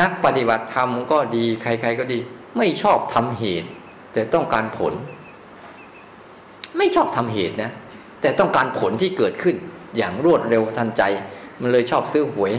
[0.00, 2.18] นักปฏิบัติธรรมก็ดีใคร ๆ ก็ดี
[2.58, 3.68] ไม่ชอบทำเหตุ
[4.12, 4.94] แต่ต้องการผล
[6.78, 7.70] ไม่ชอบทำเหตุนะ
[8.20, 9.56] แต่ต้องการผลที่เกิดขึ้น
[9.96, 11.02] อย่างรวดเร็วทันใจ
[11.60, 12.52] มันเลยชอบซื้อหวย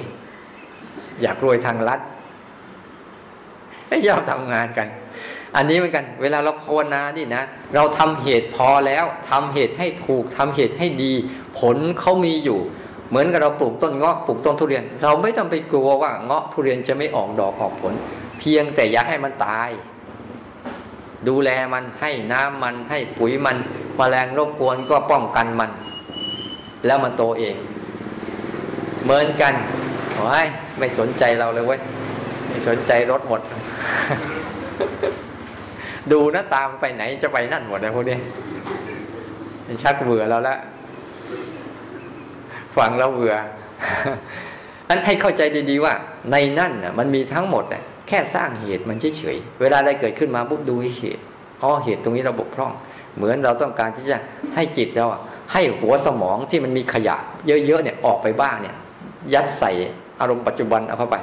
[1.22, 2.00] อยากรวยทางลัด
[3.88, 4.88] ไม่ชอบทำงานกัน
[5.56, 7.44] อันนี้เหมือนกัน เวลาเราภาวนานี่นะ
[7.76, 11.12] เราทำเหตุพอแล้วทำเหตุให้ถูกทำเหตุให้ดี
[11.60, 12.60] ผลเขามีอยู่
[13.10, 17.94] เหมือนกับเราปลูกต้นเงาะปลูกต้นทุเรียน เราไม่ต้องไปกลัวว่าเงาะทุเรียนจะไม่ออกดอกออกผล
[18.40, 19.70] เพียงแต่อย่าให้มันตาย
[21.28, 23.58] ดูแลมันให้น้ำมันให้ปุ๋ยมัน
[24.00, 25.72] มแมลงรบกวนก็ป้องกันมัน
[26.86, 27.56] แล้วมันโตเอง
[29.04, 29.54] เหมือนกัน
[30.16, 30.48] โอ้ย
[30.78, 31.80] ไม่สนใจเราเลยเว้ย
[32.48, 33.42] ไม่สนใจรถหมด
[36.12, 38.18] ดูนะตามไปไหนจะไปนั่นหมดนะพวกนี้
[39.84, 40.56] ชักเบื่อเราละ
[42.78, 43.36] ฟังแล้วเบื่อ
[44.90, 45.94] อันให้เข้าใจดีๆว่า
[46.32, 47.64] ในนั่นมันมีทั้งหมด
[48.08, 51.24] แค่สร้างเหตุมันเฉยๆเวลาอะไรเกิดขึ้นมาปุ๊บดูเหตุ
[51.62, 52.72] อ๋อเหตุตรงนี้เราบกพร่อง
[53.16, 54.18] เหมือนเราต้องการที่จะ
[54.56, 55.06] ให้จิตเรา
[55.54, 57.16] ให้หัวสมองที่มันมีขยะ
[57.48, 58.76] เยอะๆเนี่ยออกไปบ้างเนี่ย
[59.34, 59.72] ยัดใส่
[60.20, 61.18] อารมณ์ปัจจุบันเอาเข้าไป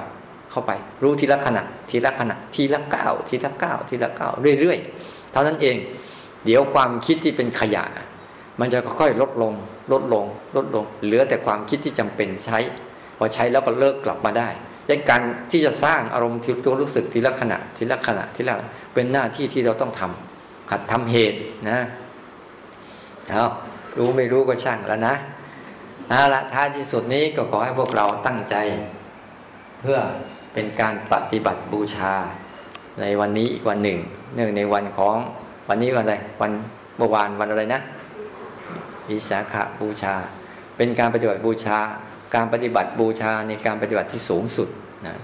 [0.50, 0.70] เข้าไป
[1.02, 5.76] รู้ทีละขณะทีละขณะทีละก้าวทีละก้าวทีละก้าวเรื่อยๆ เท่านั้นเอง
[6.44, 7.84] เดี๋ยวความคิดที่เป็นขยะ
[8.60, 9.52] มันจะค่อยๆลดลง
[9.92, 10.26] ลดลง
[10.56, 12.58] ลดลง เหลือแต่ความคิดที่จำเป็นใช้
[13.18, 14.48] พอใช้แล้วก็เลิกกลับมาได้
[14.86, 18.54] ในการที่จะสร้างอารมณ์ที่ตัวรู้สึกทีละขณะทีละขณะทีละ
[18.94, 21.38] เป็นหน้าที่ที่เราต้องทำหัดทำเหตุ
[21.68, 21.78] นะ
[23.28, 23.44] เอา
[23.98, 25.14] รู้ไม่รู้ก็ช่างแล้วนะ
[26.10, 28.56] เอาละท้ายที่สุดนี้ก็ขอให้พวกเราตั้งใจ
[29.80, 29.98] เพื่อ
[30.54, 32.12] เป็นการปฏิบัติบูชา
[33.00, 33.98] ในวันนี้อีกวันหนึ่ง
[34.34, 35.16] เนื่องในวันของ
[35.68, 36.52] วันนี้วันอะไรวัน
[36.96, 37.80] เมื่อวานวันอะไรนะ
[39.08, 40.14] วิสาขบูชา
[40.76, 41.78] เป็นการปฏิบัติบูชา
[42.34, 44.68] การปฏิบัติบูชาในการปฏิบัติที่สูงสุด
[45.06, 45.16] นะ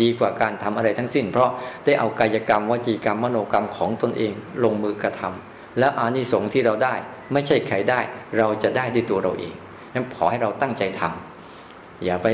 [0.00, 1.50] ดีกว่าการทำอะไรทั้งสิ้น เพราะ
[1.84, 4.32] ได้เอากายกรรมวจีกรรมมโนกรรมของตนเอง
[4.64, 6.94] ลงมือกระทำแล้วอานิสงส์ที่เราได้
[7.32, 8.00] ไม่ใช่ใครได้
[8.38, 9.54] เราจะได้ด้วยตัวเราเอง
[9.94, 12.26] นั้นขอให้เราตั้งใจทำอย่าไป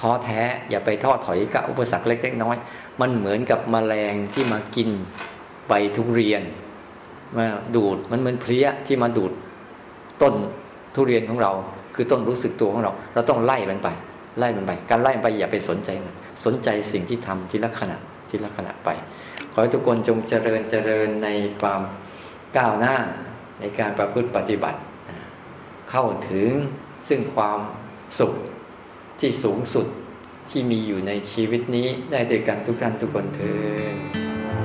[0.00, 0.40] ท้อแท้
[0.70, 4.88] อย่าไปท้อถอยกับอุปสรรคเล็กๆน้อยๆมันเหมือนกับมแมลงที่มากิน
[5.68, 6.42] ใบทุเรียน
[7.36, 9.32] มาดูดมันเหมือนเพลี้ยที่มาดูด
[10.22, 10.34] ต้น
[10.94, 11.52] ทุเรียนของเรา
[11.94, 13.88] คือต้นรู้สึกตัวของเรา เราต้องไล่มันไป
[14.38, 17.96] ไล่มันไป การไล่มันไปอย่าไปสนใจมันสนใจสิ่งที่ทำทีละขณะ
[18.30, 18.88] ทีละขณะไป
[19.52, 21.28] ขอให้ทุกคนจงเจริญเจริญใน
[21.60, 21.80] ความ
[22.56, 22.96] ก้าวหน้า
[23.60, 24.78] ในการประพฤติปฏิบัติ
[25.90, 26.48] เข้าถึง
[27.08, 27.58] ซึ่งความ
[28.18, 28.34] สุข
[29.20, 29.86] ที่สูงสุด
[30.50, 33.52] ที่มีอยู่ในชีวิตนี้ได้ด้วยกันทุกท่านทุกคนเถิ
[33.94, 34.57] ด